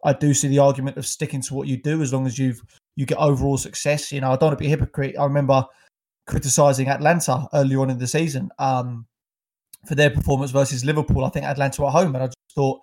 [0.04, 2.60] I do see the argument of sticking to what you do as long as you've
[2.96, 4.12] you get overall success.
[4.12, 5.16] You know, I don't want to be a hypocrite.
[5.18, 5.64] I remember
[6.26, 9.06] criticising Atalanta early on in the season um,
[9.86, 11.24] for their performance versus Liverpool.
[11.24, 12.80] I think Atalanta at home, and I just thought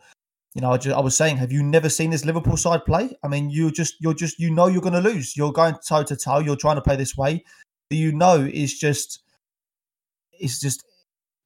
[0.55, 3.15] you know, I, just, I was saying, have you never seen this Liverpool side play?
[3.23, 5.37] I mean, you just, you're just, you know, you're going to lose.
[5.37, 6.39] You're going toe to toe.
[6.39, 7.43] You're trying to play this way.
[7.91, 9.21] You know, is just,
[10.33, 10.83] it's just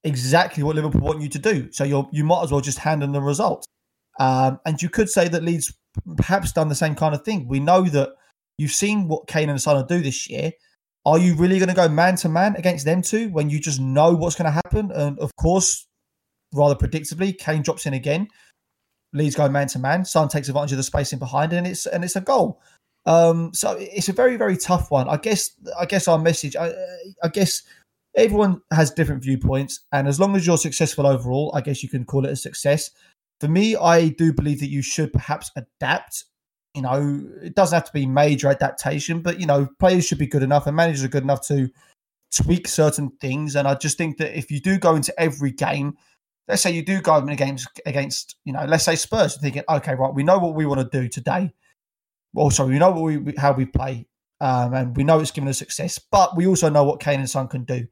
[0.04, 1.72] exactly what Liverpool want you to do.
[1.72, 3.66] So you you might as well just hand them the result.
[4.20, 5.74] Um, and you could say that Leeds
[6.18, 7.48] perhaps done the same kind of thing.
[7.48, 8.10] We know that
[8.58, 10.52] you've seen what Kane and Son do this year.
[11.06, 13.80] Are you really going to go man to man against them two when you just
[13.80, 14.92] know what's going to happen?
[14.92, 15.86] And of course,
[16.54, 18.30] rather predictably, Kane drops in again.
[19.12, 20.06] Leeds go man to man.
[20.06, 22.62] Son takes advantage of the spacing behind, and it's and it's a goal.
[23.06, 25.10] Um, so it's a very very tough one.
[25.10, 26.56] I guess I guess our message.
[26.56, 26.72] I,
[27.22, 27.64] I guess
[28.16, 32.06] everyone has different viewpoints, and as long as you're successful overall, I guess you can
[32.06, 32.90] call it a success.
[33.42, 36.24] For me, I do believe that you should perhaps adapt.
[36.74, 40.28] You know, it doesn't have to be major adaptation, but you know, players should be
[40.28, 41.70] good enough, and managers are good enough to
[42.36, 43.56] tweak certain things.
[43.56, 45.98] And I just think that if you do go into every game,
[46.48, 49.96] let's say you do go in games against, you know, let's say Spurs, thinking, okay,
[49.96, 51.54] right, we know what we want to do today.
[52.36, 54.08] Also, we know what we how we play,
[54.42, 56.00] um, and we know it's given us success.
[56.00, 57.86] But we also know what Kane and Son can do.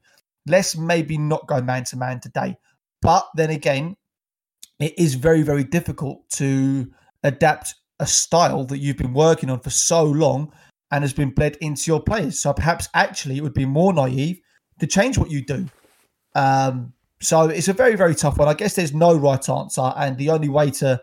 [0.46, 2.56] Let's maybe not go man to man today.
[3.00, 3.96] But then again,
[4.80, 6.90] it is very, very difficult to
[7.22, 10.52] adapt a style that you've been working on for so long
[10.90, 12.38] and has been bled into your players.
[12.40, 14.38] So perhaps actually it would be more naive
[14.80, 15.68] to change what you do.
[16.34, 18.48] Um, so it's a very, very tough one.
[18.48, 21.00] I guess there's no right answer, and the only way to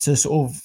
[0.00, 0.60] to sort of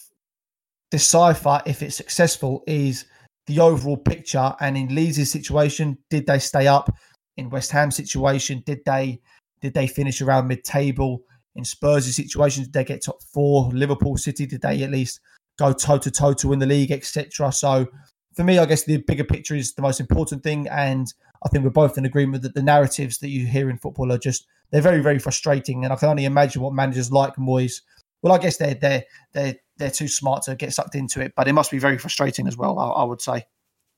[0.92, 3.06] decipher if it's successful is
[3.48, 4.54] the overall picture.
[4.60, 6.94] And in Leeds' situation, did they stay up?
[7.38, 8.64] in West Ham situation?
[8.66, 9.22] Did they
[9.62, 11.24] did they finish around mid table?
[11.56, 13.70] In Spurs' situation, did they get top four?
[13.74, 15.20] Liverpool City, did they at least
[15.58, 17.52] go toe to toe to win the league, etc.?
[17.52, 17.88] So
[18.36, 21.14] for me, I guess the bigger picture is the most important thing, and
[21.46, 24.18] I think we're both in agreement that the narratives that you hear in football are
[24.18, 27.82] just they're very very frustrating, and I can only imagine what managers like Moyes.
[28.22, 31.48] Well, I guess they're they're they're they're too smart to get sucked into it, but
[31.48, 32.80] it must be very frustrating as well.
[32.80, 33.46] I, I would say.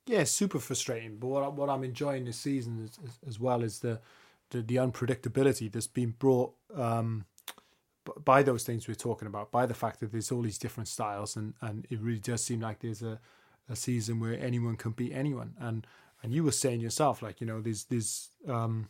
[0.06, 1.18] Yeah, super frustrating.
[1.18, 4.00] But what what I'm enjoying this season is, is, as well is the,
[4.50, 7.26] the, the unpredictability that's been brought um,
[8.24, 11.36] by those things we're talking about, by the fact that there's all these different styles,
[11.36, 13.20] and, and it really does seem like there's a,
[13.70, 15.54] a season where anyone can beat anyone.
[15.60, 15.88] And
[16.22, 18.90] and you were saying yourself, like you know, there's there's um,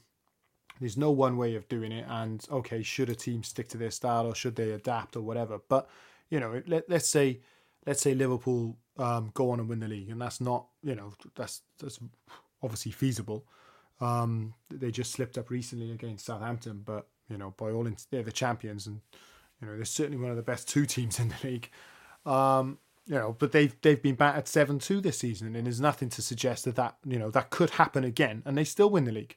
[0.79, 3.91] there's no one way of doing it, and okay, should a team stick to their
[3.91, 5.59] style or should they adapt or whatever?
[5.67, 5.89] But
[6.29, 7.41] you know, let let's say
[7.85, 11.13] let's say Liverpool um, go on and win the league, and that's not you know
[11.35, 11.99] that's that's
[12.61, 13.45] obviously feasible.
[14.01, 18.23] Um, they just slipped up recently against Southampton, but you know by all in, they're
[18.23, 19.01] the champions, and
[19.61, 21.69] you know they're certainly one of the best two teams in the league.
[22.25, 26.09] Um, you know, but they've they've been battered seven two this season, and there's nothing
[26.09, 29.11] to suggest that that you know that could happen again, and they still win the
[29.11, 29.35] league.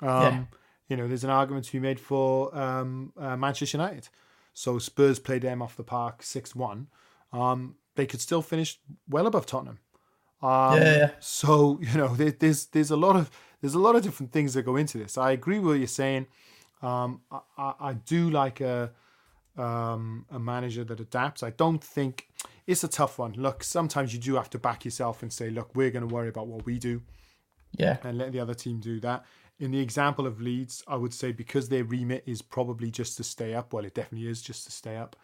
[0.00, 0.44] Um, yeah.
[0.88, 4.08] You know, there's an argument to be made for um, uh, Manchester United.
[4.54, 6.86] So Spurs played them off the park six one.
[7.32, 9.80] Um, they could still finish well above Tottenham.
[10.42, 13.96] Um, yeah, yeah, So you know, there, there's there's a lot of there's a lot
[13.96, 15.18] of different things that go into this.
[15.18, 16.26] I agree with what you're saying.
[16.82, 18.92] Um, I, I, I, do like a
[19.56, 21.42] um, a manager that adapts.
[21.42, 22.28] I don't think
[22.66, 23.32] it's a tough one.
[23.32, 26.28] Look, sometimes you do have to back yourself and say, look, we're going to worry
[26.28, 27.02] about what we do.
[27.76, 27.96] Yeah.
[28.02, 29.24] And let the other team do that.
[29.58, 33.24] In the example of Leeds, I would say because their remit is probably just to
[33.24, 33.72] stay up.
[33.72, 35.16] Well, it definitely is just to stay up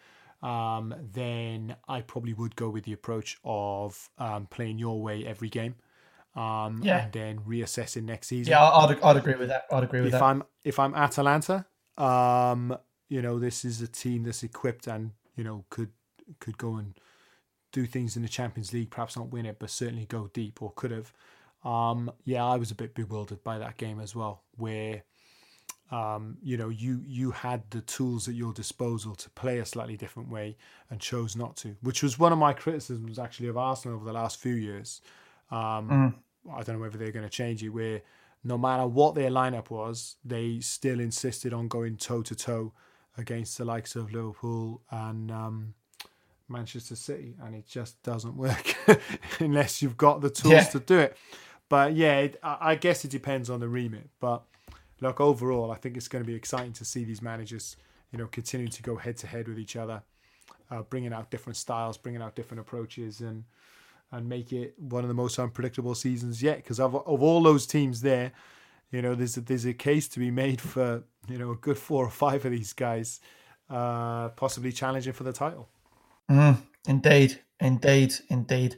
[0.43, 5.49] um, then I probably would go with the approach of um, playing your way every
[5.49, 5.75] game.
[6.35, 7.03] Um, yeah.
[7.03, 8.51] and then reassessing next season.
[8.51, 9.65] Yeah, I'd, I'd agree with that.
[9.71, 10.17] I'd agree with if that.
[10.17, 11.65] If I'm if I'm Atalanta,
[11.97, 12.75] um,
[13.07, 15.91] you know, this is a team that's equipped and you know could
[16.39, 16.95] could go and
[17.71, 20.71] do things in the Champions League, perhaps not win it, but certainly go deep or
[20.75, 21.13] could have.
[21.63, 25.03] Um, yeah, I was a bit bewildered by that game as well, where
[25.93, 29.95] um, you know, you you had the tools at your disposal to play a slightly
[29.95, 30.57] different way
[30.89, 34.13] and chose not to, which was one of my criticisms actually of Arsenal over the
[34.13, 35.01] last few years.
[35.51, 36.13] Um, mm.
[36.51, 38.01] I don't know whether they're going to change it, where
[38.43, 42.73] no matter what their lineup was, they still insisted on going toe to toe
[43.17, 45.73] against the likes of Liverpool and um,
[46.49, 48.75] Manchester City, and it just doesn't work
[49.39, 50.63] unless you've got the tools yeah.
[50.63, 51.17] to do it.
[51.69, 54.43] But yeah, it, I guess it depends on the remit, but
[54.99, 57.77] look, overall, I think it's going to be exciting to see these managers,
[58.11, 60.03] you know, continue to go head to head with each other,
[60.69, 63.45] uh, bringing out different styles, bringing out different approaches, and
[64.13, 66.57] and make it one of the most unpredictable seasons yet.
[66.57, 68.31] Because of of all those teams there,
[68.91, 71.77] you know, there's a, there's a case to be made for you know a good
[71.77, 73.19] four or five of these guys,
[73.69, 75.67] uh, possibly challenging for the title.
[76.29, 76.57] Mm,
[76.87, 78.77] indeed, indeed, indeed.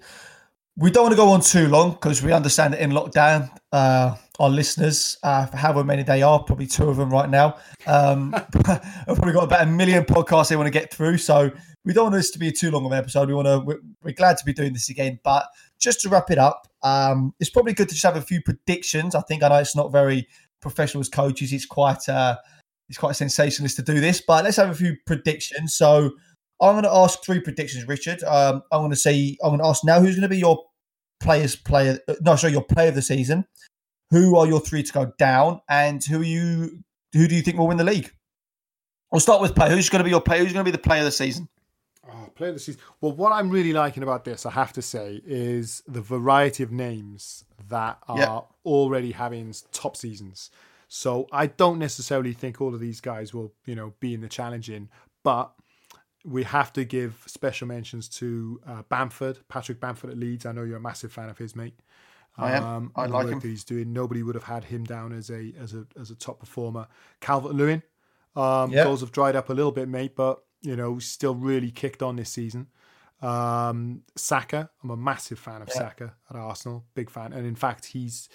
[0.78, 4.15] We don't want to go on too long because we understand that in lockdown, uh,
[4.39, 7.55] our listeners, uh, however many they are, probably two of them right now,
[7.88, 8.34] um,
[8.65, 11.17] have probably got about a million podcasts they want to get through.
[11.17, 11.49] So
[11.86, 13.30] we don't want this to be too long of an episode.
[13.30, 13.59] We want to.
[13.59, 15.45] We're, we're glad to be doing this again, but
[15.80, 19.15] just to wrap it up, um, it's probably good to just have a few predictions.
[19.15, 20.28] I think I know it's not very
[20.61, 21.53] professional as coaches.
[21.53, 22.36] It's quite uh,
[22.89, 25.76] it's quite sensationalist to do this, but let's have a few predictions.
[25.76, 26.11] So
[26.62, 28.24] I'm going to ask three predictions, Richard.
[28.24, 30.64] Um, I'm going to say I'm going to ask now who's going to be your
[31.20, 31.99] players player.
[32.08, 33.45] Uh, no, sorry, your player of the season.
[34.12, 36.84] Who are your three to go down, and who are you?
[37.14, 38.12] Who do you think will win the league?
[39.12, 39.70] We'll start with play.
[39.70, 40.43] Who's going to be your player?
[40.43, 41.47] Who's going to be the player of the season?
[42.08, 42.82] Oh, player of the season.
[43.01, 46.72] Well, what I'm really liking about this, I have to say, is the variety of
[46.72, 48.47] names that are yep.
[48.66, 50.51] already having top seasons.
[50.88, 54.30] So I don't necessarily think all of these guys will, you know, be in the
[54.30, 54.89] challenging,
[55.24, 55.51] but
[56.26, 60.45] we have to give special mentions to uh, Bamford, Patrick Bamford at Leeds.
[60.45, 61.80] I know you're a massive fan of his, mate.
[62.38, 62.63] I am.
[62.63, 63.39] Um, I like him.
[63.39, 63.93] He's doing.
[63.93, 66.88] Nobody would have had him down as a as a as a top performer.
[67.21, 67.82] Calvert Lewin,
[68.36, 72.03] um, goals have dried up a little bit, mate, but you know still really kicked
[72.03, 72.67] on this season.
[73.21, 75.71] Um, Saka, I'm a massive fan of.
[75.71, 78.28] Saka at Arsenal, big fan, and in fact he's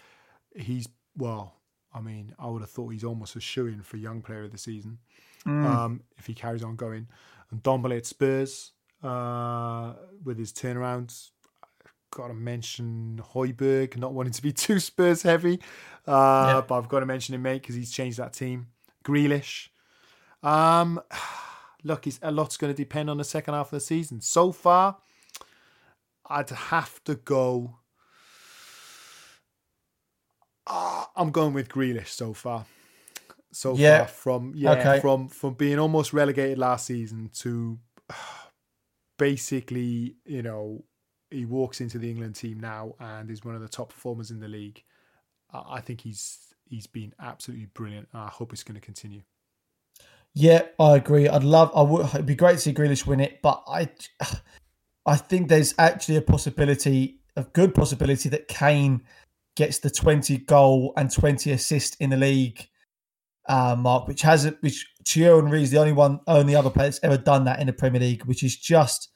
[0.55, 1.57] he's well,
[1.93, 4.53] I mean, I would have thought he's almost a shoe in for young player of
[4.53, 4.99] the season
[5.47, 5.65] mm.
[5.65, 7.09] um, if he carries on going.
[7.51, 8.73] And at Spurs
[9.03, 9.95] uh,
[10.25, 11.31] with his turnarounds.
[12.13, 15.61] Got to mention Højbjerg, not wanting to be too Spurs heavy,
[16.07, 16.63] uh, yeah.
[16.67, 18.69] but I've got to mention him, mate, because he's changed that team.
[19.05, 19.69] Grealish.
[20.43, 21.01] Um,
[21.85, 24.21] look, a lot's going to depend on the second half of the season.
[24.21, 24.97] So far,
[26.27, 27.77] I'd have to go.
[30.67, 32.67] Uh, I'm going with Grealish so far
[33.53, 33.99] so yeah.
[33.99, 35.01] far from yeah okay.
[35.01, 37.79] from from being almost relegated last season to
[39.19, 40.85] basically you know
[41.31, 44.41] he walks into the England team now and is one of the top performers in
[44.41, 44.83] the league.
[45.53, 48.09] I think he's he's been absolutely brilliant.
[48.13, 49.23] And I hope it's going to continue.
[50.35, 51.29] Yeah, I agree.
[51.29, 51.73] I'd love.
[51.75, 52.07] I would.
[52.07, 53.89] It'd be great to see Grealish win it, but I,
[55.07, 59.03] I think there's actually a possibility, a good possibility that Kane
[59.57, 62.69] gets the 20 goal and 20 assist in the league
[63.49, 67.01] uh, mark, which has which Thierry Henry is the only one, only other player that's
[67.03, 69.11] ever done that in the Premier League, which is just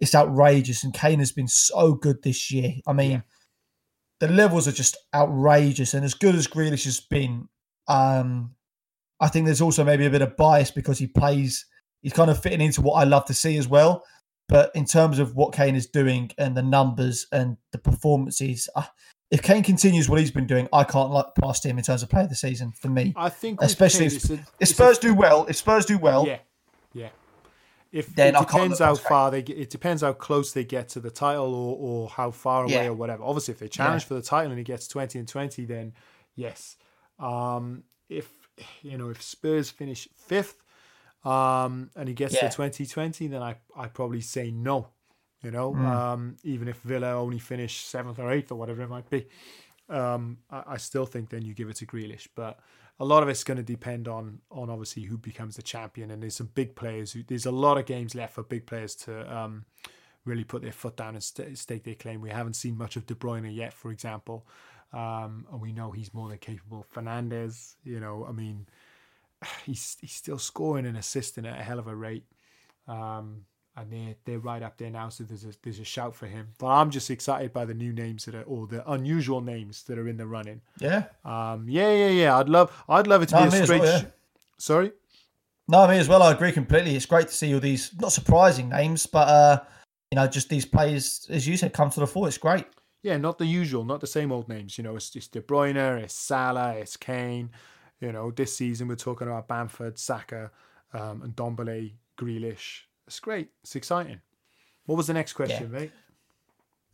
[0.00, 0.84] it's outrageous.
[0.84, 2.74] And Kane has been so good this year.
[2.86, 3.20] I mean, yeah.
[4.20, 7.48] the levels are just outrageous, and as good as Grealish has been,
[7.88, 8.54] um,
[9.20, 11.66] I think there's also maybe a bit of bias because he plays.
[12.02, 14.04] He's kind of fitting into what I love to see as well.
[14.48, 18.68] But in terms of what Kane is doing and the numbers and the performances,
[19.30, 22.08] if Kane continues what he's been doing, I can't look past him in terms of
[22.08, 23.12] play of the season for me.
[23.16, 26.26] I think, especially Kane, if, a, if Spurs a, do well, if Spurs do well,
[26.26, 26.38] yeah,
[26.92, 27.08] yeah.
[27.90, 31.00] If then it depends how far they get, it depends how close they get to
[31.00, 32.86] the title or, or how far away yeah.
[32.88, 33.22] or whatever.
[33.22, 34.08] Obviously, if they challenge yeah.
[34.08, 35.94] for the title and he gets twenty and twenty, then
[36.34, 36.76] yes.
[37.18, 38.28] Um, if
[38.82, 40.62] you know if Spurs finish fifth,
[41.24, 42.48] um, and he gets yeah.
[42.48, 44.88] to twenty twenty, then I I probably say no.
[45.42, 45.84] You know, mm.
[45.84, 49.26] um, even if Villa only finish seventh or eighth or whatever it might be,
[49.88, 52.26] um, I, I, still think then you give it to Grealish.
[52.34, 52.58] But
[52.98, 56.10] a lot of it's going to depend on on obviously who becomes the champion.
[56.10, 57.12] And there's some big players.
[57.12, 59.64] Who, there's a lot of games left for big players to um,
[60.24, 62.20] really put their foot down and st- stake their claim.
[62.20, 64.46] We haven't seen much of De Bruyne yet, for example,
[64.92, 66.84] um, and we know he's more than capable.
[66.94, 68.66] Fernandes, you know, I mean,
[69.64, 72.24] he's he's still scoring and assisting at a hell of a rate.
[72.88, 73.44] Um,
[73.78, 75.08] and they're they're right up there now.
[75.08, 76.48] So there's a there's a shout for him.
[76.58, 79.98] But I'm just excited by the new names that are or the unusual names that
[79.98, 80.60] are in the running.
[80.80, 81.04] Yeah.
[81.24, 81.66] Um.
[81.68, 81.92] Yeah.
[81.92, 82.08] Yeah.
[82.08, 82.38] Yeah.
[82.38, 83.80] I'd love I'd love it to no, be a straight.
[83.80, 84.08] Well, yeah.
[84.58, 84.92] Sorry.
[85.68, 86.22] No, me as well.
[86.22, 86.96] I agree completely.
[86.96, 89.60] It's great to see all these not surprising names, but uh,
[90.10, 92.26] you know, just these players, as you said, come to the fore.
[92.26, 92.64] It's great.
[93.02, 94.76] Yeah, not the usual, not the same old names.
[94.76, 97.50] You know, it's De Bruyne, it's Salah, it's Kane.
[98.00, 100.50] You know, this season we're talking about Bamford, Saka,
[100.92, 103.48] um, and Ndombele, Grealish, it's great.
[103.62, 104.20] It's exciting.
[104.86, 105.78] What was the next question, yeah.
[105.80, 105.92] mate?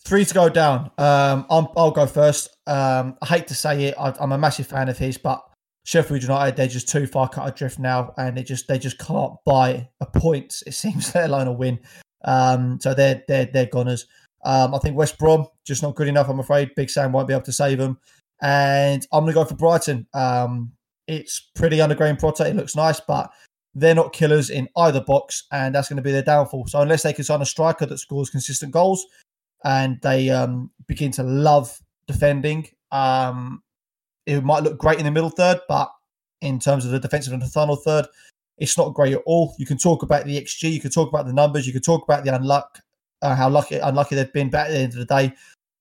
[0.05, 0.91] Three to go down.
[0.97, 2.57] Um, i will go first.
[2.67, 5.43] Um, I hate to say it, I, am a massive fan of his, but
[5.85, 9.33] Sheffield United they're just too far cut adrift now, and they just they just can't
[9.45, 10.63] buy a point.
[10.67, 11.81] It seems, let alone a win.
[12.25, 14.07] Um, so they're they're they're goners.
[14.45, 16.29] Um, I think West Brom just not good enough.
[16.29, 17.99] I'm afraid Big Sam won't be able to save them,
[18.41, 20.07] and I'm going to go for Brighton.
[20.15, 20.73] Um,
[21.07, 22.49] it's pretty underground product.
[22.49, 23.31] It looks nice, but
[23.75, 26.67] they're not killers in either box, and that's going to be their downfall.
[26.67, 29.07] So unless they can sign a striker that scores consistent goals,
[29.65, 33.63] and they um, begin to love defending, um,
[34.27, 35.91] it might look great in the middle third, but
[36.41, 38.07] in terms of the defensive and the final third,
[38.59, 39.55] it's not great at all.
[39.59, 42.05] You can talk about the XG, you can talk about the numbers, you can talk
[42.05, 42.81] about the unluck,
[43.23, 44.51] uh, how lucky unlucky they've been.
[44.51, 45.35] But at the end of the day,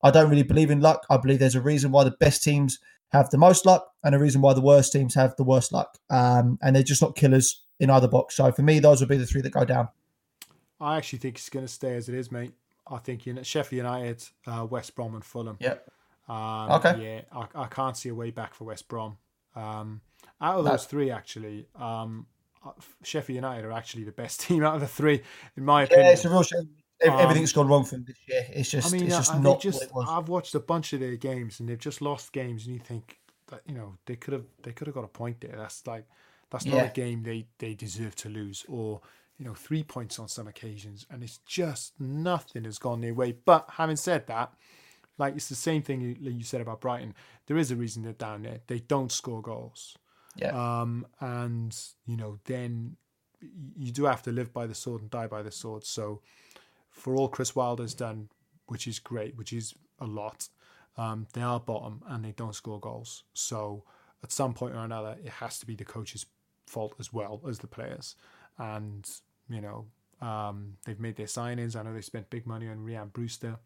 [0.03, 1.05] I don't really believe in luck.
[1.09, 2.79] I believe there's a reason why the best teams
[3.11, 5.97] have the most luck and a reason why the worst teams have the worst luck.
[6.09, 8.35] Um, and they're just not killers in either box.
[8.35, 9.89] So for me, those would be the three that go down.
[10.79, 12.53] I actually think it's going to stay as it is, mate.
[12.87, 15.57] I think you know, Sheffield United, uh, West Brom, and Fulham.
[15.59, 15.87] Yep.
[16.27, 17.01] Um, Okay.
[17.01, 19.17] Yeah, I, I can't see a way back for West Brom.
[19.55, 20.01] Um,
[20.41, 22.25] out of those three, actually, um,
[22.65, 22.71] uh,
[23.03, 25.21] Sheffield United are actually the best team out of the three,
[25.55, 26.13] in my Yeah, opinion.
[26.13, 26.69] it's a real shame.
[27.05, 28.45] Um, Everything's gone wrong for them this year.
[28.49, 30.07] It's just, I mean, it's uh, just and not just, what it was.
[30.09, 33.19] I've watched a bunch of their games, and they've just lost games, and you think
[33.47, 35.55] that you know they could have they could have got a point there.
[35.57, 36.05] That's like
[36.53, 36.83] that's not Yeah.
[36.83, 39.01] a game they they deserve to lose, or
[39.37, 43.33] you know three points on some occasions, and it's just nothing has gone their way.
[43.33, 44.53] But having said that,
[45.17, 47.15] like it's the same thing you, you said about Brighton.
[47.47, 48.59] There is a reason they're down there.
[48.67, 49.97] They don't score goals.
[50.37, 50.51] Yeah.
[50.81, 52.95] Um, and you know, then
[53.75, 55.83] you do have to live by the sword and die by the sword.
[55.83, 56.21] So,
[56.91, 58.29] for all Chris Wilder's done,
[58.67, 60.47] which is great, which is a lot,
[60.97, 63.23] um, they are bottom and they don't score goals.
[63.33, 63.83] So,
[64.23, 66.25] at some point or another, it has to be the coach's
[66.67, 68.15] fault as well as the players.
[68.57, 69.09] And
[69.49, 69.85] you know,
[70.25, 71.75] um, they've made their signings.
[71.75, 73.57] I know they spent big money on Rian Brewster.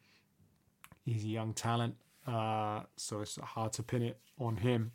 [1.06, 1.96] He's a young talent,
[2.26, 4.92] uh, so it's hard to pin it on him.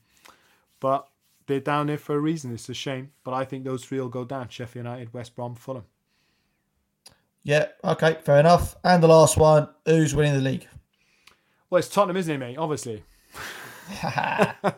[0.80, 1.08] But
[1.46, 2.52] they're down there for a reason.
[2.52, 5.54] It's a shame, but I think those three will go down: Sheffield United, West Brom,
[5.54, 5.84] Fulham.
[7.44, 8.76] Yeah, okay, fair enough.
[8.84, 10.68] And the last one, who's winning the league?
[11.70, 12.58] Well, it's Tottenham, isn't it, mate?
[12.58, 13.02] Obviously.
[14.02, 14.72] you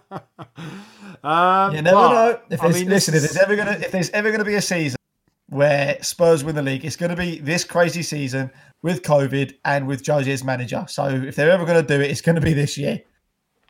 [1.23, 2.41] Um, never but, know.
[2.51, 4.55] If I there's, mean, listen, if this there's ever gonna if there's ever gonna be
[4.55, 4.97] a season
[5.49, 8.51] where Spurs win the league, it's gonna be this crazy season
[8.83, 10.85] with COVID and with Jose as manager.
[10.89, 13.03] So if they're ever gonna do it, it's gonna be this year.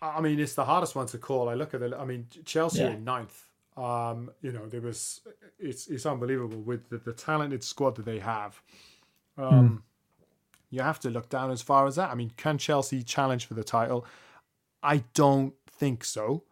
[0.02, 1.48] I mean, it's the hardest one to call.
[1.48, 1.96] I look at the.
[1.98, 2.90] I mean, Chelsea Yeah.
[2.90, 3.44] in ninth.
[3.76, 5.20] Um, you know, there was.
[5.58, 8.60] It's it's unbelievable with the, the talented squad that they have.
[9.38, 9.82] Um,
[10.70, 12.10] You have to look down as far as that.
[12.10, 14.04] I mean, can Chelsea challenge for the title?
[14.84, 16.44] I don't think so,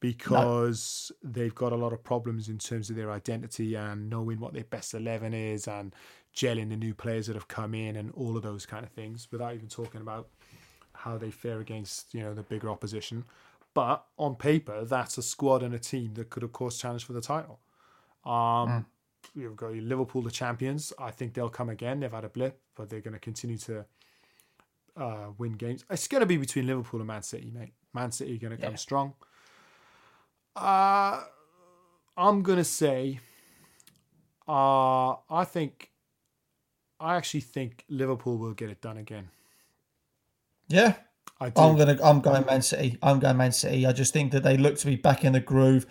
[0.00, 4.54] because they've got a lot of problems in terms of their identity and knowing what
[4.54, 5.94] their best eleven is and
[6.34, 9.28] gelling the new players that have come in and all of those kind of things.
[9.30, 10.28] Without even talking about
[10.94, 13.24] how they fare against you know the bigger opposition.
[13.74, 17.12] But on paper, that's a squad and a team that could, of course, challenge for
[17.12, 17.60] the title.
[18.24, 18.86] Um,
[19.34, 20.92] You've got Liverpool, the champions.
[20.98, 22.00] I think they'll come again.
[22.00, 23.84] They've had a blip, but they're going to continue to
[24.96, 25.84] uh, win games.
[25.90, 27.74] It's going to be between Liverpool and Man City, mate.
[27.92, 28.76] Man City are going to come Yeah.
[28.76, 29.14] strong.
[30.56, 31.22] Uh,
[32.16, 33.20] I'm going to say,
[34.48, 35.90] uh, I think,
[36.98, 39.30] I actually think Liverpool will get it done again.
[40.68, 40.94] Yeah,
[41.40, 41.60] I do.
[41.60, 42.96] I'm gonna I'm going Man City.
[43.02, 43.86] I'm going Man City.
[43.86, 45.86] I just think that they look to be back in the groove,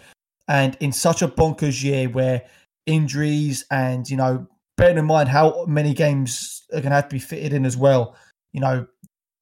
[0.48, 2.44] and in such a bonkers year where
[2.86, 4.48] injuries and you know,
[4.78, 7.76] bearing in mind how many games are going to have to be fitted in as
[7.76, 8.16] well.
[8.54, 8.88] You know,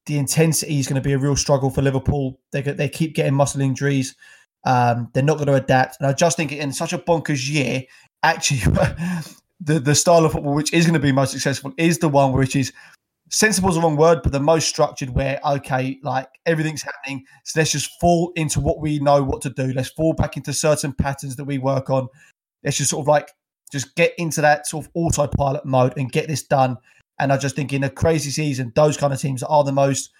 [0.07, 2.39] the intensity is going to be a real struggle for Liverpool.
[2.51, 4.15] They they keep getting muscle injuries.
[4.65, 7.83] Um, they're not going to adapt, and I just think in such a bonkers year,
[8.23, 8.59] actually,
[9.61, 12.31] the the style of football which is going to be most successful is the one
[12.31, 12.73] which is
[13.29, 17.25] sensible is the wrong word, but the most structured where, okay, like everything's happening.
[17.43, 19.73] So let's just fall into what we know what to do.
[19.73, 22.07] Let's fall back into certain patterns that we work on.
[22.63, 23.31] Let's just sort of like
[23.71, 26.77] just get into that sort of autopilot mode and get this done.
[27.19, 30.11] And I just think in a crazy season, those kind of teams are the most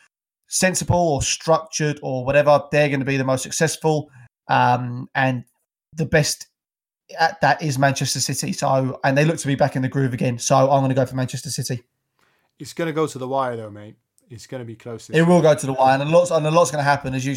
[0.48, 2.64] sensible or structured or whatever.
[2.72, 4.10] They're going to be the most successful.
[4.48, 5.44] Um, and
[5.94, 6.48] the best
[7.20, 8.54] at that is Manchester City.
[8.54, 10.40] So, and they look to be back in the groove again.
[10.40, 11.84] So I'm going to go for Manchester City.
[12.60, 13.96] It's going to go to the wire, though, mate.
[14.30, 15.10] It's going to be close.
[15.10, 17.14] It will go to the wire, and a lot's and a lot's going to happen
[17.14, 17.36] as you.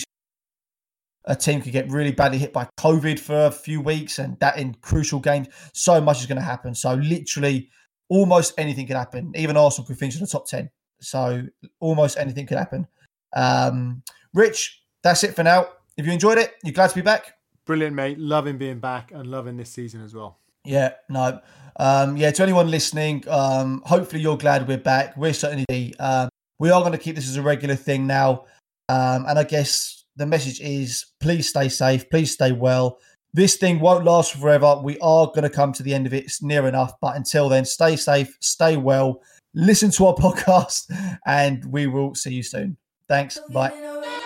[1.26, 4.58] A team could get really badly hit by COVID for a few weeks, and that
[4.58, 6.74] in crucial games, so much is going to happen.
[6.74, 7.68] So literally,
[8.10, 9.32] almost anything could happen.
[9.34, 10.68] Even Arsenal could finish in the top ten.
[11.00, 11.44] So
[11.80, 12.86] almost anything could happen.
[13.34, 14.02] Um,
[14.34, 15.68] Rich, that's it for now.
[15.96, 17.38] If you enjoyed it, you're glad to be back.
[17.64, 18.18] Brilliant, mate.
[18.18, 20.38] Loving being back and loving this season as well.
[20.64, 21.40] Yeah, no.
[21.76, 25.16] Um, yeah, to anyone listening, um, hopefully you're glad we're back.
[25.16, 28.44] We're certainly um, we are going to keep this as a regular thing now.
[28.88, 32.98] Um, and I guess the message is please stay safe, please stay well.
[33.32, 34.80] This thing won't last forever.
[34.82, 36.94] We are going to come to the end of it it's near enough.
[37.00, 39.22] But until then, stay safe, stay well,
[39.54, 40.92] listen to our podcast,
[41.26, 42.76] and we will see you soon.
[43.08, 43.38] Thanks.
[43.52, 44.18] Bye.